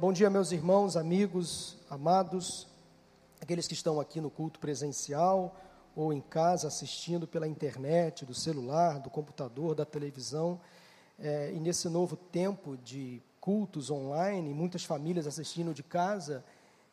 [0.00, 2.68] Bom dia, meus irmãos, amigos, amados,
[3.40, 5.60] aqueles que estão aqui no culto presencial
[5.96, 10.60] ou em casa assistindo pela internet, do celular, do computador, da televisão.
[11.18, 16.44] É, e nesse novo tempo de cultos online, muitas famílias assistindo de casa,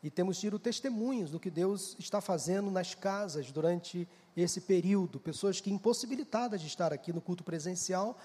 [0.02, 5.20] e temos tido testemunhos do que Deus está fazendo nas casas durante esse período.
[5.20, 8.18] Pessoas que, impossibilitadas de estar aqui no culto presencial,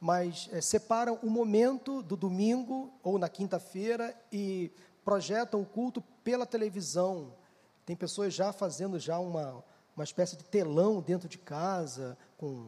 [0.00, 4.70] mas é, separam o momento do domingo ou na quinta-feira e
[5.04, 7.32] projetam o culto pela televisão.
[7.84, 9.64] Tem pessoas já fazendo já uma,
[9.96, 12.66] uma espécie de telão dentro de casa, com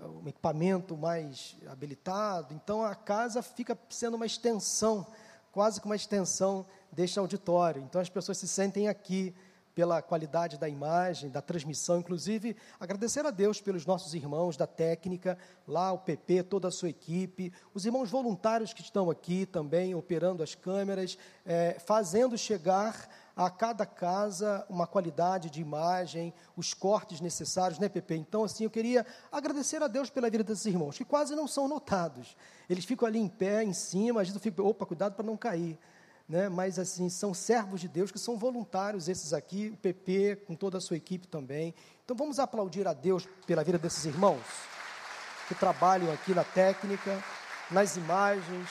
[0.00, 2.52] é, um equipamento mais habilitado.
[2.54, 5.06] Então a casa fica sendo uma extensão,
[5.52, 7.82] quase que uma extensão deste auditório.
[7.82, 9.34] Então as pessoas se sentem aqui
[9.74, 15.38] pela qualidade da imagem, da transmissão, inclusive agradecer a Deus pelos nossos irmãos da técnica,
[15.66, 20.42] lá o PP, toda a sua equipe, os irmãos voluntários que estão aqui também operando
[20.42, 27.78] as câmeras, é, fazendo chegar a cada casa uma qualidade de imagem, os cortes necessários,
[27.78, 28.16] né, PP?
[28.16, 31.66] Então, assim, eu queria agradecer a Deus pela vida desses irmãos, que quase não são
[31.66, 32.36] notados.
[32.68, 35.78] Eles ficam ali em pé, em cima, a gente fica, opa, cuidado para não cair
[36.32, 36.48] né?
[36.48, 40.78] mas assim, são servos de Deus que são voluntários, esses aqui, o PP, com toda
[40.78, 41.74] a sua equipe também.
[42.02, 44.40] Então vamos aplaudir a Deus pela vida desses irmãos
[45.46, 47.22] que trabalham aqui na técnica,
[47.70, 48.66] nas imagens,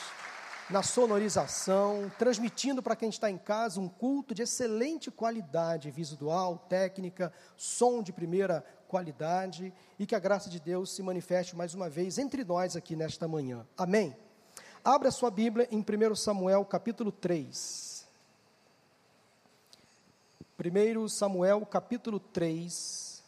[0.72, 7.32] na sonorização, transmitindo para quem está em casa um culto de excelente qualidade visual, técnica,
[7.56, 12.18] som de primeira qualidade e que a graça de Deus se manifeste mais uma vez
[12.18, 13.68] entre nós aqui nesta manhã.
[13.78, 14.16] Amém.
[14.84, 18.04] Abra sua Bíblia em 1 Samuel capítulo 3.
[20.60, 23.22] 1 Samuel capítulo 3.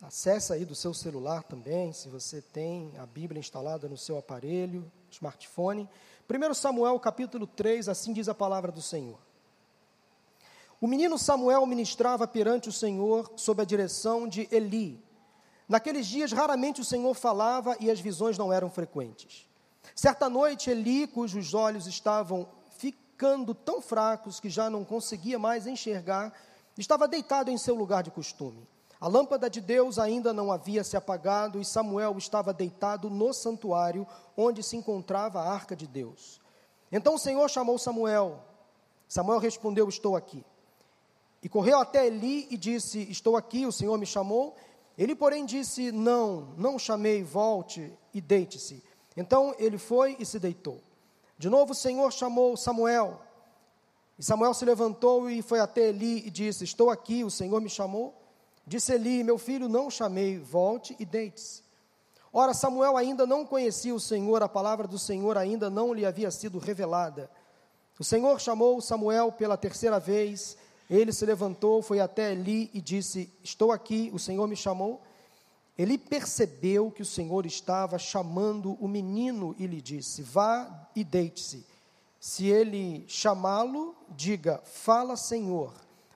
[0.00, 4.88] Acesse aí do seu celular também, se você tem a Bíblia instalada no seu aparelho,
[5.10, 5.88] smartphone.
[6.28, 9.18] 1 Samuel capítulo 3, assim diz a palavra do Senhor.
[10.80, 15.02] O menino Samuel ministrava perante o Senhor sob a direção de Eli.
[15.68, 19.49] Naqueles dias, raramente o Senhor falava e as visões não eram frequentes.
[19.94, 26.32] Certa noite, Eli, cujos olhos estavam ficando tão fracos que já não conseguia mais enxergar,
[26.76, 28.66] estava deitado em seu lugar de costume.
[29.00, 34.06] A lâmpada de Deus ainda não havia se apagado e Samuel estava deitado no santuário
[34.36, 36.38] onde se encontrava a arca de Deus.
[36.92, 38.44] Então o Senhor chamou Samuel.
[39.08, 40.44] Samuel respondeu: Estou aqui.
[41.42, 44.54] E correu até Eli e disse: Estou aqui, o Senhor me chamou.
[44.98, 48.82] Ele, porém, disse: Não, não chamei, volte e deite-se.
[49.16, 50.80] Então ele foi e se deitou.
[51.38, 53.20] De novo o Senhor chamou Samuel.
[54.18, 57.70] E Samuel se levantou e foi até Eli e disse: Estou aqui, o Senhor me
[57.70, 58.14] chamou.
[58.66, 61.62] Disse Eli: Meu filho, não chamei, volte e deite-se.
[62.32, 66.30] Ora, Samuel ainda não conhecia o Senhor, a palavra do Senhor ainda não lhe havia
[66.30, 67.28] sido revelada.
[67.98, 70.56] O Senhor chamou Samuel pela terceira vez.
[70.88, 75.00] Ele se levantou, foi até Eli e disse: Estou aqui, o Senhor me chamou.
[75.80, 81.66] Ele percebeu que o Senhor estava chamando o menino e lhe disse: Vá e deite-se.
[82.20, 85.72] Se ele chamá-lo, diga: Fala, Senhor,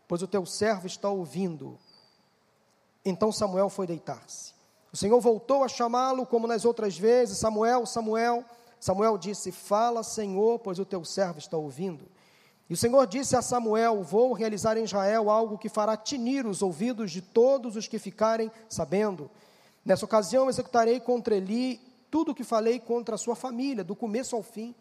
[0.06, 1.78] pois o teu servo está ouvindo.
[3.02, 4.52] Então Samuel foi deitar-se.
[4.92, 8.44] O Senhor voltou a chamá-lo como nas outras vezes: Samuel, Samuel.
[8.78, 12.04] Samuel disse: Fala, Senhor, pois o teu servo está ouvindo.
[12.68, 16.60] E o Senhor disse a Samuel: Vou realizar em Israel algo que fará tinir os
[16.60, 19.30] ouvidos de todos os que ficarem sabendo.
[19.84, 21.78] Nessa ocasião executarei contra Eli
[22.10, 24.74] tudo o que falei contra a sua família, do começo ao fim,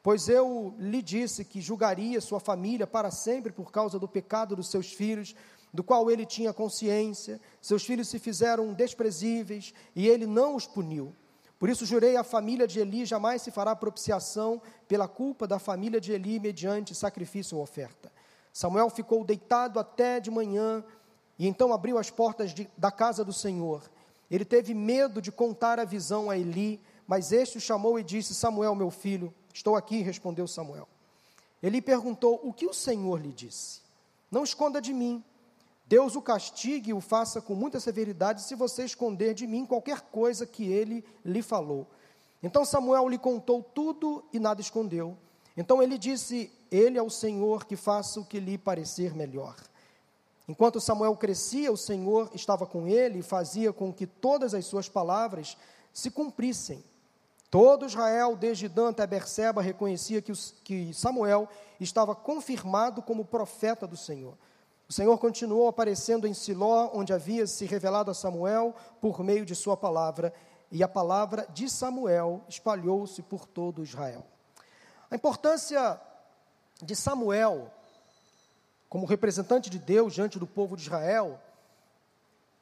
[0.00, 4.70] pois eu lhe disse que julgaria sua família para sempre por causa do pecado dos
[4.70, 5.34] seus filhos,
[5.72, 7.40] do qual ele tinha consciência.
[7.60, 11.12] Seus filhos se fizeram desprezíveis e ele não os puniu.
[11.58, 16.00] Por isso jurei à família de Eli jamais se fará propiciação pela culpa da família
[16.00, 18.12] de Eli mediante sacrifício ou oferta.
[18.52, 20.84] Samuel ficou deitado até de manhã
[21.36, 23.82] e então abriu as portas de, da casa do Senhor
[24.30, 28.34] ele teve medo de contar a visão a Eli, mas este o chamou e disse:
[28.34, 30.88] Samuel, meu filho, estou aqui, respondeu Samuel.
[31.62, 33.80] Ele perguntou: O que o Senhor lhe disse?
[34.30, 35.22] Não esconda de mim.
[35.86, 40.00] Deus o castigue e o faça com muita severidade se você esconder de mim qualquer
[40.00, 41.86] coisa que ele lhe falou.
[42.42, 45.16] Então Samuel lhe contou tudo e nada escondeu.
[45.56, 49.54] Então ele disse: Ele é o Senhor que faça o que lhe parecer melhor.
[50.46, 54.88] Enquanto Samuel crescia, o Senhor estava com ele e fazia com que todas as suas
[54.88, 55.56] palavras
[55.92, 56.84] se cumprissem.
[57.50, 60.32] Todo Israel, desde Dan até Berseba, reconhecia que,
[60.64, 61.48] que Samuel
[61.80, 64.36] estava confirmado como profeta do Senhor.
[64.88, 69.54] O Senhor continuou aparecendo em Siló, onde havia se revelado a Samuel por meio de
[69.54, 70.34] sua palavra,
[70.70, 74.26] e a palavra de Samuel espalhou-se por todo Israel.
[75.10, 75.98] A importância
[76.82, 77.70] de Samuel,
[78.94, 81.42] como representante de Deus diante do povo de Israel,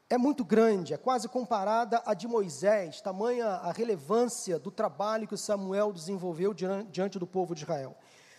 [0.09, 5.37] é muito grande, é quase comparada à de Moisés, tamanha a relevância do trabalho que
[5.37, 7.95] Samuel desenvolveu diante do povo de Israel.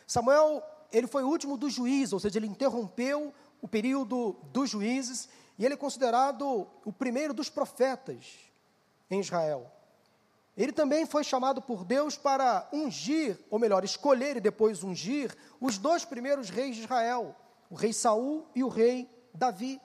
[0.09, 0.61] Samuel,
[0.91, 3.33] ele foi o último dos juízes, ou seja, ele interrompeu
[3.63, 8.27] o período dos juízes e ele é considerado o primeiro dos profetas
[9.09, 9.71] em Israel.
[10.57, 15.79] Ele também foi chamado por Deus para ungir, ou melhor, escolher e depois ungir os
[15.79, 17.37] dois primeiros reis de Israel,
[17.75, 19.81] o rei Saul e o rei Davi.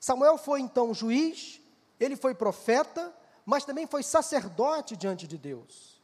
[0.00, 1.62] Samuel foi então juiz,
[2.00, 3.14] ele foi profeta,
[3.46, 6.02] mas também foi sacerdote diante de Deus.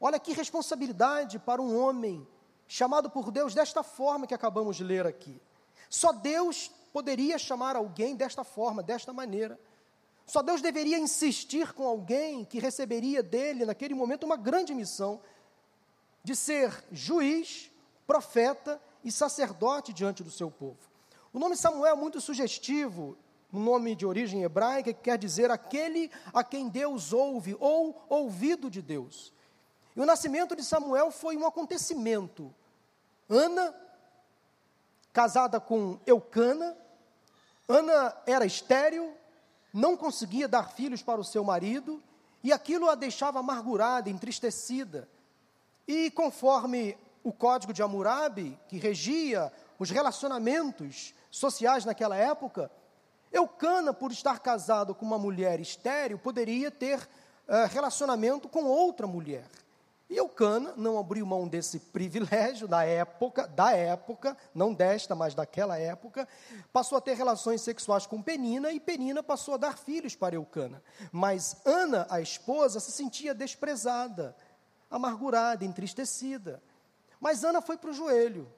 [0.00, 2.24] Olha que responsabilidade para um homem
[2.68, 5.42] chamado por Deus desta forma que acabamos de ler aqui.
[5.90, 9.58] Só Deus poderia chamar alguém desta forma, desta maneira.
[10.24, 15.20] Só Deus deveria insistir com alguém que receberia dele, naquele momento, uma grande missão
[16.22, 17.72] de ser juiz,
[18.06, 20.78] profeta e sacerdote diante do seu povo.
[21.32, 23.16] O nome Samuel é muito sugestivo,
[23.52, 28.70] um nome de origem hebraica que quer dizer aquele a quem Deus ouve ou ouvido
[28.70, 29.32] de Deus.
[29.94, 32.52] E o nascimento de Samuel foi um acontecimento.
[33.28, 33.74] Ana,
[35.12, 36.76] casada com Eucana,
[37.68, 39.14] Ana era estéril,
[39.72, 42.02] não conseguia dar filhos para o seu marido,
[42.42, 45.08] e aquilo a deixava amargurada, entristecida.
[45.86, 52.70] E conforme o código de Hammurabi, que regia os relacionamentos sociais naquela época,
[53.32, 59.44] Eucana, por estar casado com uma mulher estéril, poderia ter uh, relacionamento com outra mulher.
[60.08, 65.78] E Eucana não abriu mão desse privilégio da época, da época, não desta, mas daquela
[65.78, 66.28] época,
[66.72, 70.82] passou a ter relações sexuais com Penina e Penina passou a dar filhos para Eucana.
[71.10, 74.36] Mas Ana, a esposa, se sentia desprezada,
[74.90, 76.62] amargurada, entristecida.
[77.20, 78.50] Mas Ana foi para o joelho.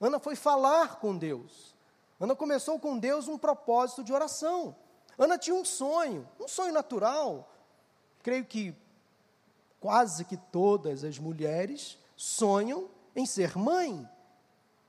[0.00, 1.74] Ana foi falar com Deus.
[2.18, 4.76] Ana começou com Deus um propósito de oração.
[5.18, 7.52] Ana tinha um sonho, um sonho natural.
[8.22, 8.74] Creio que
[9.80, 14.08] quase que todas as mulheres sonham em ser mãe.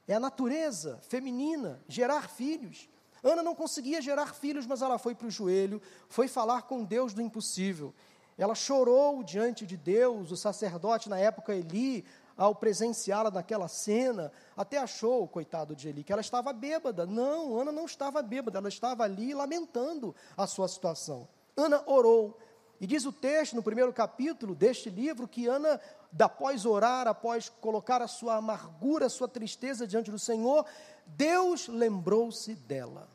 [0.08, 2.90] É a natureza feminina, gerar filhos.
[3.24, 7.14] Ana não conseguia gerar filhos, mas ela foi para o joelho, foi falar com Deus
[7.14, 7.94] do impossível.
[8.38, 12.04] Ela chorou diante de Deus, o sacerdote na época Eli,
[12.38, 17.06] ao presenciá-la naquela cena, até achou, coitado de Eli, que ela estava bêbada.
[17.06, 21.28] Não, Ana não estava bêbada, ela estava ali lamentando a sua situação.
[21.56, 22.38] Ana orou,
[22.84, 25.80] e diz o texto, no primeiro capítulo deste livro, que Ana,
[26.20, 30.66] após orar, após colocar a sua amargura, a sua tristeza diante do Senhor,
[31.06, 33.08] Deus lembrou-se dela.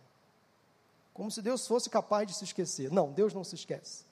[1.12, 2.90] Como se Deus fosse capaz de se esquecer.
[2.90, 4.04] Não, Deus não se esquece.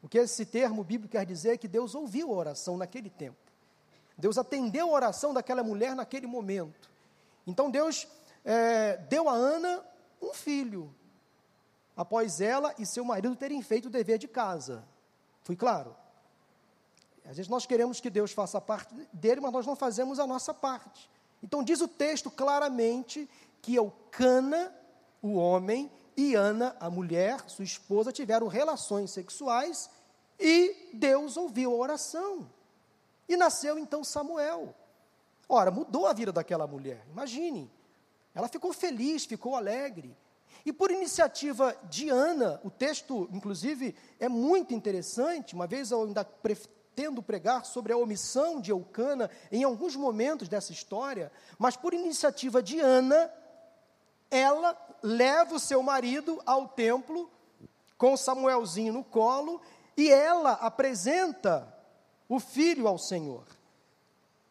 [0.00, 3.43] O que esse termo bíblico quer dizer é que Deus ouviu a oração naquele tempo.
[4.16, 6.90] Deus atendeu a oração daquela mulher naquele momento.
[7.46, 8.06] Então Deus
[8.44, 9.84] é, deu a Ana
[10.20, 10.94] um filho,
[11.96, 14.84] após ela e seu marido terem feito o dever de casa.
[15.42, 15.94] Fui claro?
[17.24, 20.26] Às vezes nós queremos que Deus faça a parte dele, mas nós não fazemos a
[20.26, 21.10] nossa parte.
[21.42, 23.28] Então diz o texto claramente
[23.62, 24.74] que Eucana,
[25.22, 29.90] o homem, e Ana, a mulher, sua esposa, tiveram relações sexuais
[30.38, 32.48] e Deus ouviu a oração.
[33.28, 34.74] E nasceu então Samuel.
[35.48, 37.70] Ora, mudou a vida daquela mulher, imagine.
[38.34, 40.16] Ela ficou feliz, ficou alegre.
[40.64, 45.54] E por iniciativa de Ana, o texto, inclusive, é muito interessante.
[45.54, 50.72] Uma vez eu ainda pretendo pregar sobre a omissão de Eucana em alguns momentos dessa
[50.72, 53.30] história, mas por iniciativa de Ana,
[54.30, 57.30] ela leva o seu marido ao templo
[57.98, 59.60] com Samuelzinho no colo
[59.96, 61.73] e ela apresenta
[62.28, 63.44] o filho ao Senhor.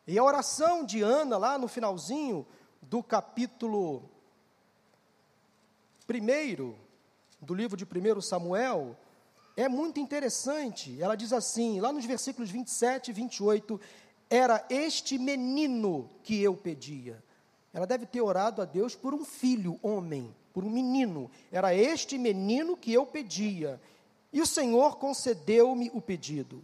[0.06, 2.46] E a oração de Ana, lá no finalzinho
[2.82, 4.10] do capítulo
[6.06, 6.76] primeiro
[7.42, 8.98] do livro de 1 Samuel
[9.56, 11.02] é muito interessante.
[11.02, 13.80] Ela diz assim, lá nos versículos 27 e 28,
[14.30, 17.24] era este menino que eu pedia.
[17.74, 21.30] Ela deve ter orado a Deus por um filho, homem, por um menino.
[21.52, 23.82] Era este menino que eu pedia.
[24.32, 26.64] E o Senhor concedeu-me o pedido.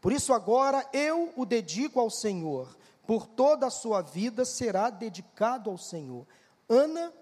[0.00, 2.76] Por isso agora eu o dedico ao Senhor.
[3.06, 6.26] Por toda a sua vida será dedicado ao Senhor.
[6.68, 7.12] Ana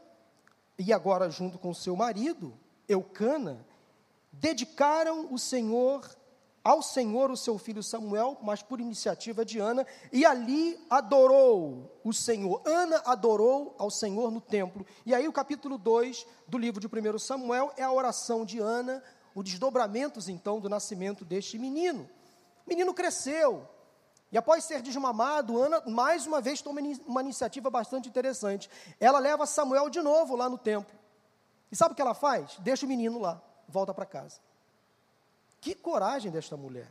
[0.78, 2.54] e agora junto com seu marido,
[2.88, 3.64] Eucana,
[4.33, 6.04] dedicaram o Senhor
[6.64, 12.11] ao Senhor o seu filho Samuel, mas por iniciativa de Ana, e ali adorou o
[12.11, 12.62] Senhor.
[12.64, 14.87] Ana adorou ao Senhor no templo.
[15.04, 19.02] E aí o capítulo 2 do livro de 1 Samuel é a oração de Ana,
[19.35, 22.09] os desdobramentos então do nascimento deste menino.
[22.66, 23.68] O menino cresceu,
[24.35, 28.68] E após ser desmamado, Ana, mais uma vez, toma uma iniciativa bastante interessante.
[28.99, 30.92] Ela leva Samuel de novo lá no templo.
[31.71, 32.56] E sabe o que ela faz?
[32.59, 34.40] Deixa o menino lá, volta para casa.
[35.61, 36.90] Que coragem desta mulher.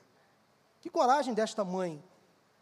[0.80, 2.02] Que coragem desta mãe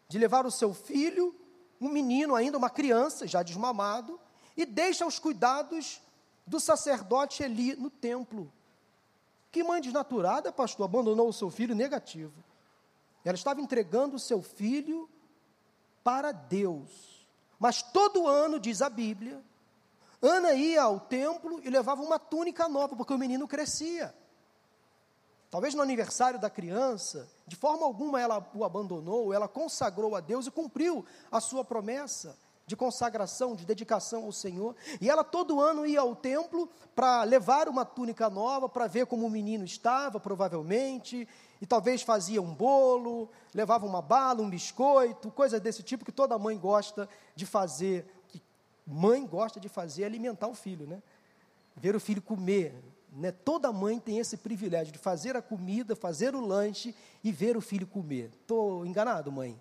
[0.08, 1.32] de levar o seu filho,
[1.80, 4.18] um menino ainda, uma criança, já desmamado,
[4.56, 6.02] e deixa os cuidados
[6.44, 8.52] do sacerdote Eli no templo.
[9.52, 12.34] Que mãe desnaturada, pastor, abandonou o seu filho negativo.
[13.24, 15.08] Ela estava entregando o seu filho
[16.02, 17.26] para Deus.
[17.58, 19.42] Mas todo ano, diz a Bíblia,
[20.20, 24.14] Ana ia ao templo e levava uma túnica nova, porque o menino crescia.
[25.50, 30.46] Talvez no aniversário da criança, de forma alguma ela o abandonou, ela consagrou a Deus
[30.46, 34.74] e cumpriu a sua promessa de consagração, de dedicação ao Senhor.
[35.00, 39.26] E ela todo ano ia ao templo para levar uma túnica nova, para ver como
[39.26, 41.28] o menino estava, provavelmente,
[41.60, 46.38] e talvez fazia um bolo, levava uma bala, um biscoito, coisas desse tipo que toda
[46.38, 48.42] mãe gosta de fazer, que
[48.86, 51.02] mãe gosta de fazer, é alimentar o filho, né?
[51.76, 52.74] Ver o filho comer,
[53.12, 53.32] né?
[53.32, 57.60] Toda mãe tem esse privilégio de fazer a comida, fazer o lanche e ver o
[57.60, 58.30] filho comer.
[58.40, 59.58] Estou enganado, mãe?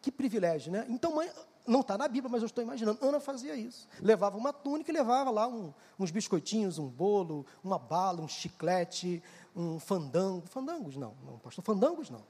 [0.00, 0.84] Que privilégio, né?
[0.88, 1.30] Então, mãe,
[1.66, 2.98] não está na Bíblia, mas eu estou imaginando.
[3.04, 3.88] Ana fazia isso.
[4.00, 9.22] Levava uma túnica e levava lá um, uns biscoitinhos, um bolo, uma bala, um chiclete,
[9.54, 10.46] um fandango.
[10.46, 12.24] Fandangos não, não, pastor, fandangos não.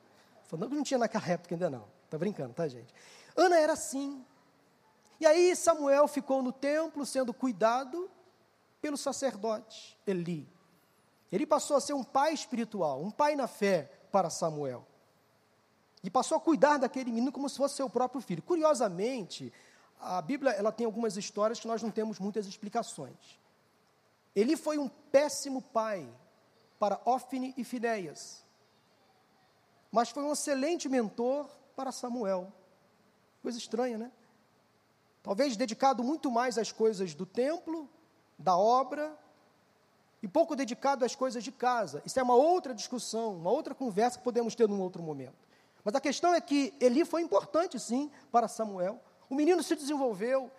[0.45, 1.87] Fandangos não tinha naquela época ainda não.
[2.05, 2.93] Está brincando, tá, gente?
[3.37, 4.25] Ana era assim.
[5.19, 8.11] E aí Samuel ficou no templo sendo cuidado
[8.81, 10.49] pelo sacerdote Eli.
[11.31, 14.87] Ele passou a ser um pai espiritual, um pai na fé para Samuel.
[16.03, 18.43] E passou a cuidar daquele menino como se fosse seu próprio filho.
[18.43, 19.53] Curiosamente,
[20.01, 23.39] a Bíblia ela tem algumas histórias que nós não temos muitas explicações.
[24.35, 26.09] Ele foi um péssimo pai
[26.79, 28.45] para Ofne e Finéias,
[29.93, 32.53] mas foi um excelente mentor para Samuel.
[33.43, 34.11] Coisa estranha, né?
[35.23, 37.89] Talvez dedicado muito mais às coisas do templo,
[38.37, 39.17] da obra,
[40.23, 42.03] e pouco dedicado às coisas de casa.
[42.07, 45.35] Isso é uma outra discussão, uma outra conversa que podemos ter num outro momento.
[45.85, 49.01] Mas a questão é que Eli foi importante, sim, para Samuel.
[49.29, 50.51] O menino se desenvolveu,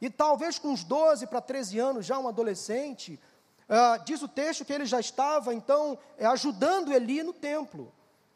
[0.00, 3.20] e talvez com uns 12 para 13 anos, já um adolescente,
[3.68, 7.92] uh, diz o texto que ele já estava, então, é, ajudando Eli no templo.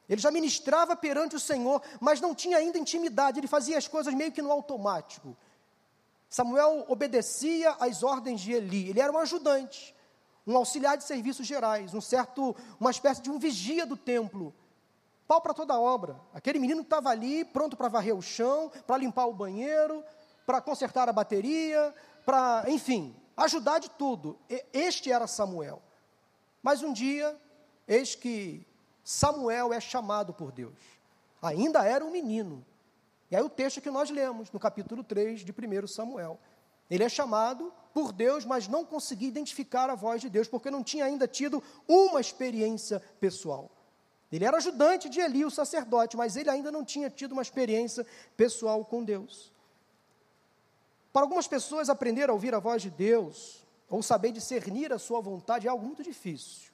[0.09, 4.13] Ele já ministrava perante o Senhor, mas não tinha ainda intimidade, ele fazia as coisas
[4.13, 5.37] meio que no automático.
[6.29, 9.95] Samuel obedecia às ordens de Eli, ele era um ajudante,
[10.47, 14.55] um auxiliar de serviços gerais, um certo, uma espécie de um vigia do templo
[15.31, 16.21] pau para toda obra.
[16.35, 20.03] Aquele menino estava ali, pronto para varrer o chão, para limpar o banheiro,
[20.45, 21.95] para consertar a bateria,
[22.27, 24.37] para, enfim, ajudar de tudo.
[24.73, 25.81] Este era Samuel.
[26.61, 27.41] Mas um dia,
[27.87, 28.67] eis que
[29.05, 30.75] Samuel é chamado por Deus.
[31.41, 32.67] Ainda era um menino.
[33.31, 36.41] E aí o texto que nós lemos, no capítulo 3 de 1 Samuel.
[36.91, 40.83] Ele é chamado por Deus, mas não conseguia identificar a voz de Deus, porque não
[40.83, 43.71] tinha ainda tido uma experiência pessoal.
[44.31, 48.07] Ele era ajudante de Eli, o sacerdote, mas ele ainda não tinha tido uma experiência
[48.37, 49.53] pessoal com Deus.
[51.13, 55.21] Para algumas pessoas, aprender a ouvir a voz de Deus, ou saber discernir a sua
[55.21, 56.71] vontade, é algo muito difícil.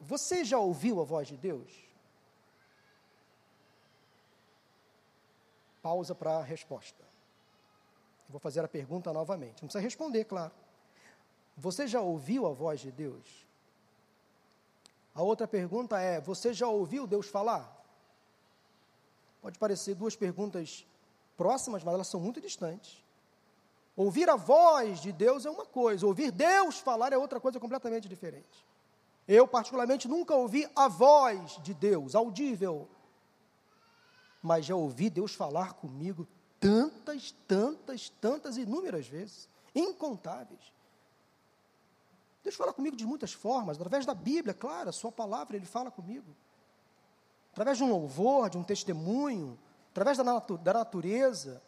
[0.00, 1.70] Você já ouviu a voz de Deus?
[5.82, 7.04] Pausa para a resposta.
[8.26, 9.62] Vou fazer a pergunta novamente.
[9.62, 10.52] Não precisa responder, claro.
[11.56, 13.43] Você já ouviu a voz de Deus?
[15.14, 17.70] A outra pergunta é: você já ouviu Deus falar?
[19.40, 20.86] Pode parecer duas perguntas
[21.36, 23.02] próximas, mas elas são muito distantes.
[23.96, 28.08] Ouvir a voz de Deus é uma coisa, ouvir Deus falar é outra coisa completamente
[28.08, 28.66] diferente.
[29.26, 32.88] Eu, particularmente, nunca ouvi a voz de Deus, audível,
[34.42, 36.26] mas já ouvi Deus falar comigo
[36.58, 40.73] tantas, tantas, tantas, inúmeras vezes, incontáveis.
[42.44, 45.90] Deus fala comigo de muitas formas, através da Bíblia, claro, a sua palavra, Ele fala
[45.90, 46.36] comigo.
[47.52, 49.58] Através de um louvor, de um testemunho,
[49.90, 51.62] através da, natu da natureza.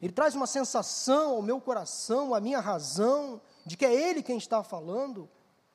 [0.00, 4.36] Ele traz uma sensação ao meu coração, à minha razão, de que é Ele quem
[4.36, 5.28] está falando.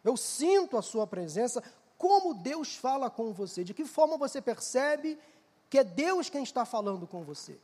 [0.03, 1.63] Eu sinto a Sua presença.
[1.97, 3.63] Como Deus fala com você?
[3.63, 5.17] De que forma você percebe
[5.69, 7.59] que é Deus quem está falando com você?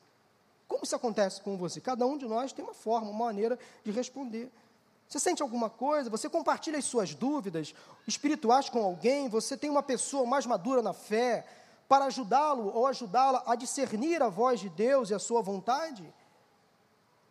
[0.68, 1.80] Como isso acontece com você?
[1.80, 4.52] Cada um de nós tem uma forma, uma maneira de responder.
[5.14, 6.10] Você sente alguma coisa?
[6.10, 7.76] Você compartilha as suas dúvidas
[8.08, 9.30] espirituais com alguém?
[9.30, 11.46] Você tem uma pessoa mais madura na fé
[11.88, 16.12] para ajudá-lo ou ajudá-la a discernir a voz de Deus e a sua vontade?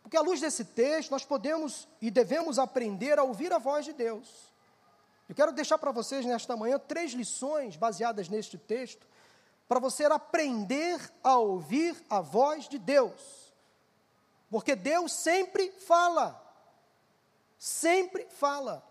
[0.00, 3.92] Porque à luz desse texto, nós podemos e devemos aprender a ouvir a voz de
[3.92, 4.28] Deus.
[5.28, 9.04] Eu quero deixar para vocês nesta manhã três lições baseadas neste texto,
[9.66, 13.52] para você aprender a ouvir a voz de Deus.
[14.48, 16.41] Porque Deus sempre fala.
[17.62, 18.84] Sempre fala.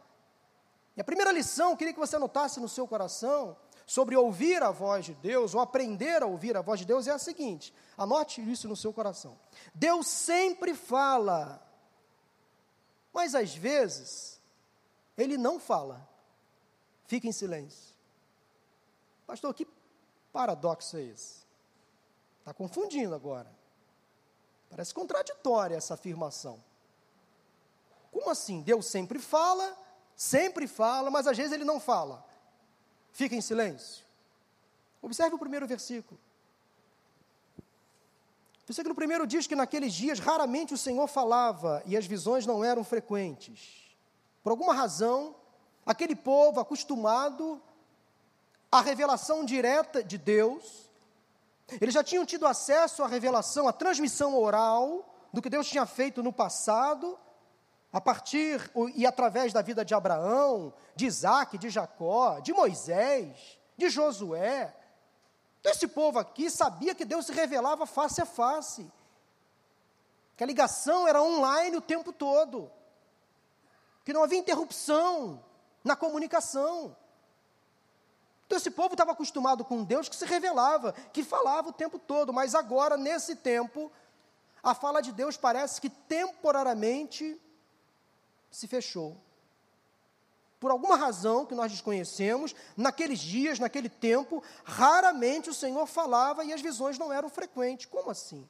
[0.95, 4.71] E a primeira lição, eu queria que você anotasse no seu coração, sobre ouvir a
[4.71, 8.39] voz de Deus, ou aprender a ouvir a voz de Deus, é a seguinte: anote
[8.49, 9.37] isso no seu coração.
[9.75, 11.61] Deus sempre fala,
[13.11, 14.41] mas às vezes,
[15.17, 16.07] Ele não fala,
[17.07, 17.93] fica em silêncio.
[19.27, 19.67] Pastor, que
[20.31, 21.45] paradoxo é esse?
[22.39, 23.53] Está confundindo agora.
[24.69, 26.70] Parece contraditória essa afirmação.
[28.11, 28.61] Como assim?
[28.61, 29.77] Deus sempre fala,
[30.15, 32.23] sempre fala, mas às vezes ele não fala.
[33.11, 34.05] Fica em silêncio.
[35.01, 36.19] Observe o primeiro versículo.
[38.63, 42.63] O versículo primeiro diz que naqueles dias raramente o Senhor falava e as visões não
[42.63, 43.95] eram frequentes.
[44.43, 45.35] Por alguma razão,
[45.85, 47.61] aquele povo acostumado
[48.71, 50.89] à revelação direta de Deus,
[51.79, 56.21] eles já tinham tido acesso à revelação, à transmissão oral do que Deus tinha feito
[56.21, 57.17] no passado,
[57.91, 63.89] a partir e através da vida de Abraão, de Isaac, de Jacó, de Moisés, de
[63.89, 64.73] Josué.
[65.59, 68.89] Então, esse povo aqui sabia que Deus se revelava face a face,
[70.37, 72.71] que a ligação era online o tempo todo,
[74.05, 75.43] que não havia interrupção
[75.83, 76.95] na comunicação.
[78.45, 82.33] Então, esse povo estava acostumado com Deus que se revelava, que falava o tempo todo,
[82.33, 83.91] mas agora, nesse tempo,
[84.63, 87.39] a fala de Deus parece que temporariamente
[88.51, 89.17] se fechou.
[90.59, 96.53] Por alguma razão que nós desconhecemos, naqueles dias, naquele tempo, raramente o Senhor falava e
[96.53, 97.87] as visões não eram frequentes.
[97.87, 98.47] Como assim?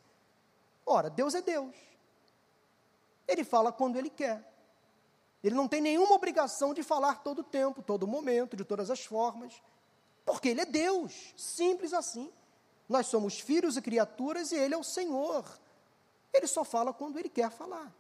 [0.86, 1.74] Ora, Deus é Deus.
[3.26, 4.46] Ele fala quando Ele quer.
[5.42, 9.06] Ele não tem nenhuma obrigação de falar todo o tempo, todo momento, de todas as
[9.06, 9.62] formas,
[10.26, 12.32] porque Ele é Deus, simples assim.
[12.90, 15.46] Nós somos filhos e criaturas e Ele é o Senhor.
[16.34, 17.92] Ele só fala quando Ele quer falar.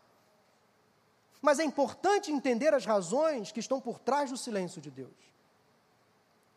[1.41, 5.15] Mas é importante entender as razões que estão por trás do silêncio de Deus.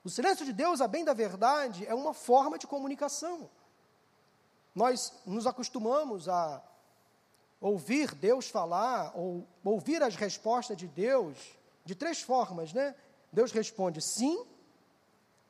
[0.04, 3.48] O silêncio de Deus, a bem da verdade, é uma forma de comunicação.
[4.74, 6.62] Nós nos acostumamos a
[7.60, 11.38] ouvir Deus falar, ou ouvir as respostas de Deus
[11.84, 12.94] de três formas, né?
[13.32, 14.44] Deus responde sim,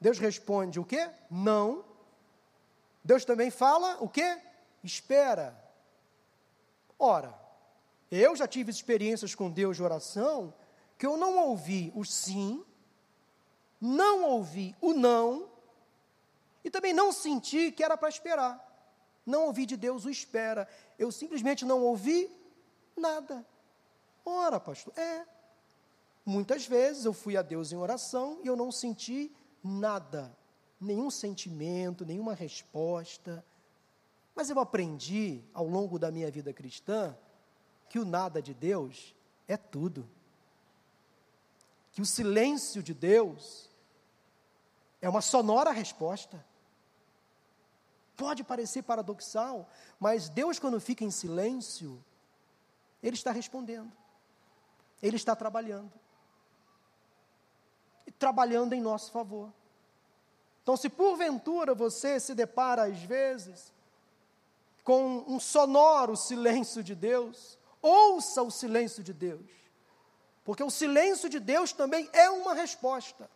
[0.00, 1.10] Deus responde o quê?
[1.28, 1.84] Não.
[3.02, 4.38] Deus também fala o quê?
[4.82, 5.60] Espera.
[6.98, 7.34] Ora,
[8.10, 10.54] eu já tive experiências com Deus de oração
[10.98, 12.64] que eu não ouvi o sim,
[13.80, 15.48] não ouvi o não,
[16.64, 18.62] e também não senti que era para esperar.
[19.26, 20.68] Não ouvi de Deus o espera.
[20.98, 22.30] Eu simplesmente não ouvi
[22.96, 23.44] nada.
[24.24, 25.26] Ora, pastor, é.
[26.24, 29.30] Muitas vezes eu fui a Deus em oração e eu não senti
[29.62, 30.34] nada,
[30.80, 33.44] nenhum sentimento, nenhuma resposta.
[34.34, 37.14] Mas eu aprendi ao longo da minha vida cristã
[37.88, 39.14] que o nada de Deus
[39.46, 40.08] é tudo.
[41.92, 43.70] Que o silêncio de Deus
[45.00, 46.44] é uma sonora resposta.
[48.16, 49.68] Pode parecer paradoxal,
[49.98, 52.02] mas Deus, quando fica em silêncio,
[53.02, 53.92] Ele está respondendo,
[55.02, 55.92] Ele está trabalhando,
[58.06, 59.52] e trabalhando em nosso favor.
[60.62, 63.72] Então, se porventura você se depara, às vezes,
[64.82, 69.44] com um sonoro silêncio de Deus, Ouça o silêncio de Deus.
[70.42, 73.28] Porque o silêncio de Deus também é uma resposta.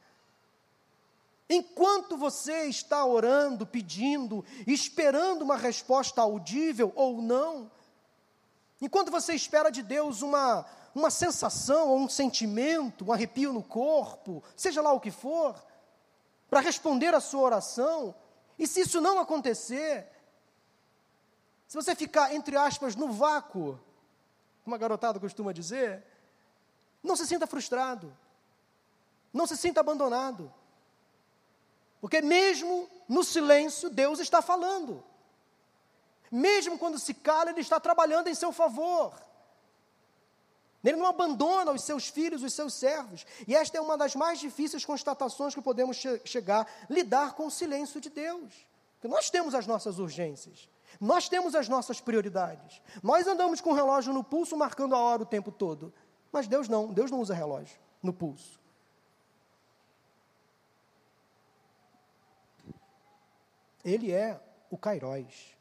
[1.50, 7.70] Enquanto você está orando, pedindo, esperando uma resposta audível ou não,
[8.80, 14.42] enquanto você espera de Deus uma, uma sensação ou um sentimento, um arrepio no corpo,
[14.56, 15.62] seja lá o que for,
[16.48, 18.14] para responder a sua oração,
[18.58, 20.10] e se isso não acontecer,
[21.66, 23.78] se você ficar, entre aspas, no vácuo,
[24.68, 26.04] como a garotada costuma dizer,
[27.02, 28.14] não se sinta frustrado,
[29.32, 30.52] não se sinta abandonado,
[32.02, 35.02] porque mesmo no silêncio, Deus está falando,
[36.30, 39.14] mesmo quando se cala, Ele está trabalhando em seu favor.
[40.84, 43.26] Ele não abandona os seus filhos, os seus servos.
[43.46, 47.50] E esta é uma das mais difíceis constatações que podemos che chegar, lidar com o
[47.50, 48.52] silêncio de Deus.
[48.94, 50.68] Porque nós temos as nossas urgências.
[51.00, 52.80] Nós temos as nossas prioridades.
[53.02, 55.92] Nós andamos com o relógio no pulso marcando a hora o tempo todo.
[56.32, 58.60] Mas Deus não, Deus não usa relógio no pulso.
[63.84, 65.56] Ele é o Cairóis,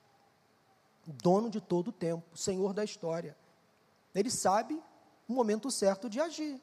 [1.05, 3.37] dono de todo o tempo, senhor da história.
[4.13, 4.81] Ele sabe
[5.27, 6.59] o momento certo de agir.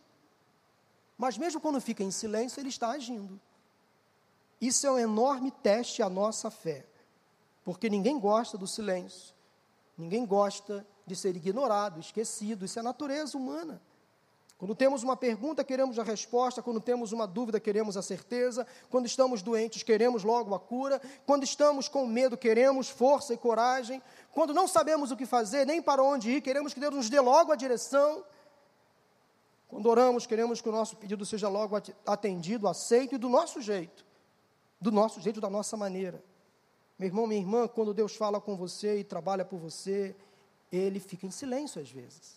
[1.16, 3.40] Mas mesmo quando fica em silêncio, ele está agindo.
[4.60, 6.86] Isso é um enorme teste à nossa fé,
[7.64, 9.34] porque ninguém gosta do silêncio,
[9.96, 13.80] ninguém gosta de ser ignorado, esquecido, isso é a natureza humana.
[14.56, 16.62] Quando temos uma pergunta, queremos a resposta.
[16.62, 18.66] Quando temos uma dúvida, queremos a certeza.
[18.88, 21.00] Quando estamos doentes, queremos logo a cura.
[21.26, 24.00] Quando estamos com medo, queremos força e coragem.
[24.32, 27.20] Quando não sabemos o que fazer, nem para onde ir, queremos que Deus nos dê
[27.20, 28.24] logo a direção.
[29.68, 34.02] Quando oramos, queremos que o nosso pedido seja logo atendido, aceito e do nosso jeito.
[34.80, 36.22] Do nosso jeito, da nossa maneira.
[36.98, 40.14] Meu irmão, minha irmã, quando Deus fala com você e trabalha por você,
[40.70, 42.36] ele fica em silêncio às vezes.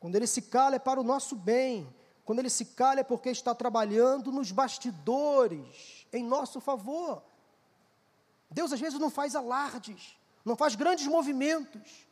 [0.00, 1.86] Quando ele se cala é para o nosso bem.
[2.24, 7.22] Quando ele se cala é porque está trabalhando nos bastidores, em nosso favor.
[8.50, 12.06] Deus às vezes não faz alardes, não faz grandes movimentos,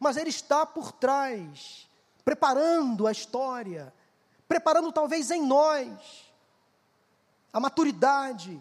[0.00, 1.88] mas Ele está por trás,
[2.24, 3.92] preparando a história,
[4.48, 6.32] preparando talvez em nós
[7.52, 8.60] a maturidade,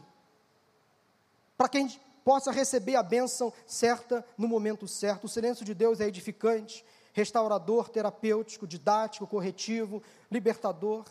[1.57, 5.25] para que a gente possa receber a bênção certa no momento certo.
[5.25, 11.05] O silêncio de Deus é edificante, restaurador, terapêutico, didático, corretivo, libertador.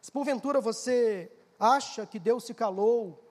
[0.00, 3.22] Se porventura você acha que Deus se calou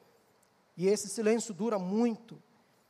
[0.77, 2.41] e esse silêncio dura muito,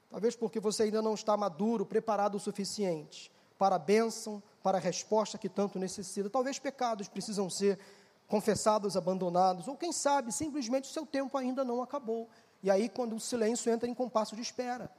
[0.10, 4.82] talvez porque você ainda não está maduro, preparado o suficiente para a bênção, para a
[4.82, 6.30] resposta que tanto necessita.
[6.30, 7.80] Talvez pecados precisam ser
[8.28, 12.30] confessados, abandonados, ou quem sabe simplesmente o seu tempo ainda não acabou.
[12.62, 14.92] E aí, quando o silêncio entra em compasso de espera,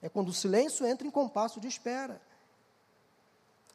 [0.00, 2.20] é quando o silêncio entra em compasso de espera.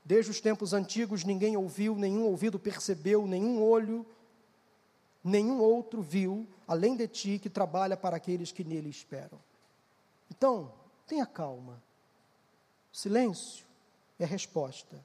[0.04, 4.06] Desde os tempos antigos ninguém ouviu, nenhum ouvido percebeu, nenhum olho,
[5.24, 9.40] nenhum outro viu, além de ti que trabalha para aqueles que nele esperam.
[10.30, 10.72] Então,
[11.06, 11.82] tenha calma.
[12.92, 13.66] Silêncio
[14.18, 15.04] é resposta.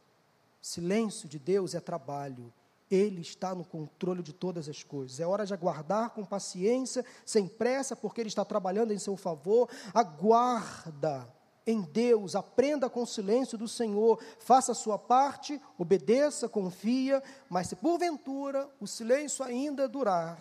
[0.62, 2.53] Silêncio de Deus é trabalho.
[2.90, 5.18] Ele está no controle de todas as coisas.
[5.18, 9.68] É hora de aguardar com paciência, sem pressa, porque Ele está trabalhando em seu favor.
[9.92, 11.27] Aguarda
[11.66, 17.20] em Deus, aprenda com o silêncio do Senhor, faça a sua parte, obedeça, confia,
[17.51, 20.38] mas se porventura o silêncio ainda durar,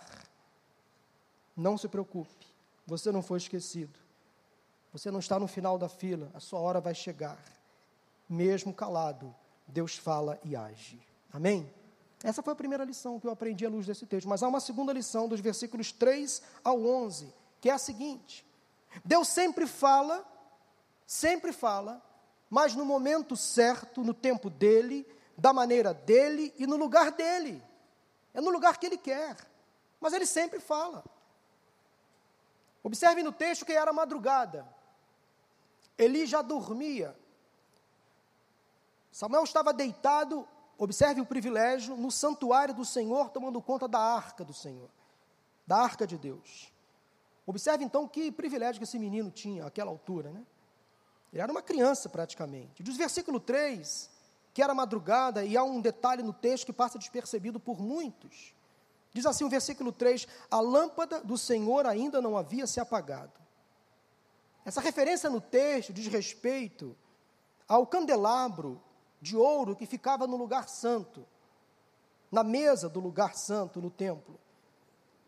[1.56, 2.46] não se preocupe,
[2.86, 3.98] você não foi esquecido,
[4.92, 7.42] você não está no final da fila, a sua hora vai chegar,
[8.28, 9.34] mesmo calado,
[9.66, 11.00] Deus fala e age,
[11.32, 11.68] amém?
[12.28, 14.60] Essa foi a primeira lição que eu aprendi à luz desse texto, mas há uma
[14.60, 18.44] segunda lição, dos versículos 3 ao 11, que é a seguinte:
[19.04, 20.26] Deus sempre fala
[21.06, 22.02] sempre fala,
[22.50, 25.06] mas no momento certo, no tempo dele,
[25.38, 27.62] da maneira dele e no lugar dele.
[28.34, 29.36] É no lugar que ele quer.
[30.00, 31.04] Mas ele sempre fala.
[32.82, 34.66] Observe no texto que era madrugada.
[35.96, 37.16] Eli já dormia.
[39.10, 40.46] Samuel estava deitado,
[40.78, 44.90] observe o privilégio, no santuário do Senhor, tomando conta da arca do Senhor,
[45.66, 46.72] da arca de Deus.
[47.46, 50.44] Observe então que privilégio que esse menino tinha àquela altura, né?
[51.32, 52.82] Ele era uma criança praticamente.
[52.82, 54.16] Diz versículo 3
[54.56, 58.54] que era madrugada, e há um detalhe no texto que passa despercebido por muitos.
[59.12, 63.34] Diz assim o versículo 3: A lâmpada do Senhor ainda não havia se apagado.
[64.64, 66.96] Essa referência no texto diz respeito
[67.68, 68.80] ao candelabro
[69.20, 71.26] de ouro que ficava no lugar santo,
[72.30, 74.38] na mesa do lugar santo no templo.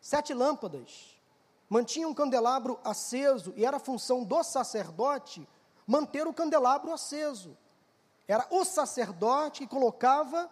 [0.00, 1.18] Sete lâmpadas
[1.68, 5.46] mantinham um candelabro aceso e era função do sacerdote
[5.86, 7.56] manter o candelabro aceso.
[8.26, 10.50] Era o sacerdote que colocava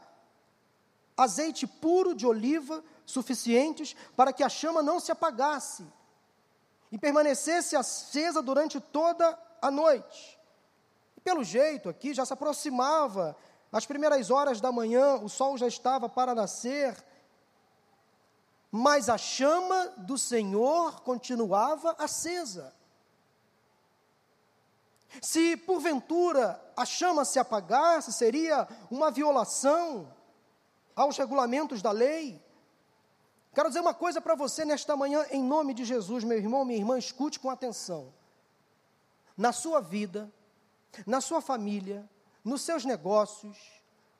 [1.16, 5.86] azeite puro de oliva suficientes para que a chama não se apagasse
[6.90, 10.35] e permanecesse acesa durante toda a noite.
[11.26, 13.36] Pelo jeito aqui já se aproximava
[13.72, 16.96] as primeiras horas da manhã, o sol já estava para nascer,
[18.70, 22.72] mas a chama do Senhor continuava acesa.
[25.20, 30.14] Se porventura a chama se apagasse, seria uma violação
[30.94, 32.40] aos regulamentos da lei.
[33.52, 36.78] Quero dizer uma coisa para você nesta manhã, em nome de Jesus, meu irmão, minha
[36.78, 38.14] irmã, escute com atenção.
[39.36, 40.32] Na sua vida,
[41.06, 42.08] na sua família,
[42.44, 43.56] nos seus negócios,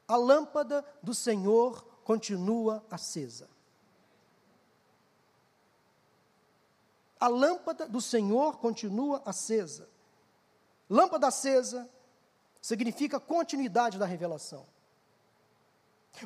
[0.09, 3.49] a lâmpada do Senhor continua acesa.
[7.19, 9.89] A lâmpada do Senhor continua acesa.
[10.89, 11.89] Lâmpada acesa
[12.61, 14.67] significa continuidade da revelação.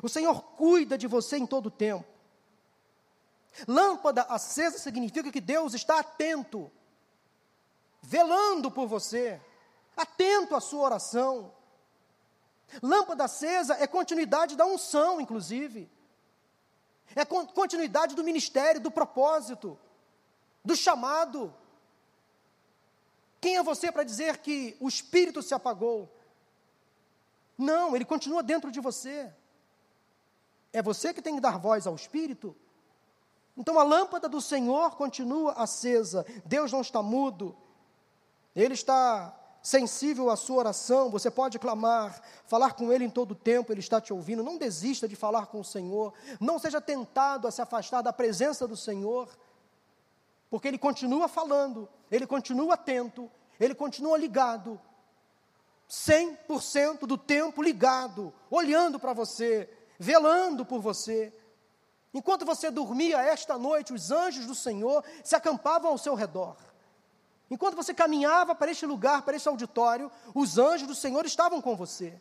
[0.01, 2.05] O Senhor cuida de você em todo o tempo.
[3.67, 6.71] Lâmpada acesa significa que Deus está atento,
[8.01, 9.41] velando por você,
[10.01, 11.53] atento à sua oração.
[12.81, 15.89] Lâmpada acesa é continuidade da unção, inclusive.
[17.15, 19.77] É continuidade do ministério, do propósito.
[20.63, 21.53] do chamado.
[23.39, 26.07] Quem é você para dizer que o espírito se apagou?
[27.57, 29.33] Não, ele continua dentro de você.
[30.71, 32.55] É você que tem que dar voz ao espírito.
[33.57, 36.25] Então a lâmpada do Senhor continua acesa.
[36.45, 37.57] Deus não está mudo.
[38.55, 41.09] Ele está sensível à sua oração.
[41.09, 44.43] Você pode clamar, falar com Ele em todo o tempo, Ele está te ouvindo.
[44.43, 46.13] Não desista de falar com o Senhor.
[46.39, 49.29] Não seja tentado a se afastar da presença do Senhor,
[50.49, 54.79] porque Ele continua falando, Ele continua atento, Ele continua ligado.
[55.89, 59.69] 100% do tempo ligado, olhando para você,
[59.99, 61.33] velando por você.
[62.13, 66.57] Enquanto você dormia esta noite, os anjos do Senhor se acampavam ao seu redor.
[67.51, 71.75] Enquanto você caminhava para este lugar, para este auditório, os anjos do Senhor estavam com
[71.75, 72.19] você.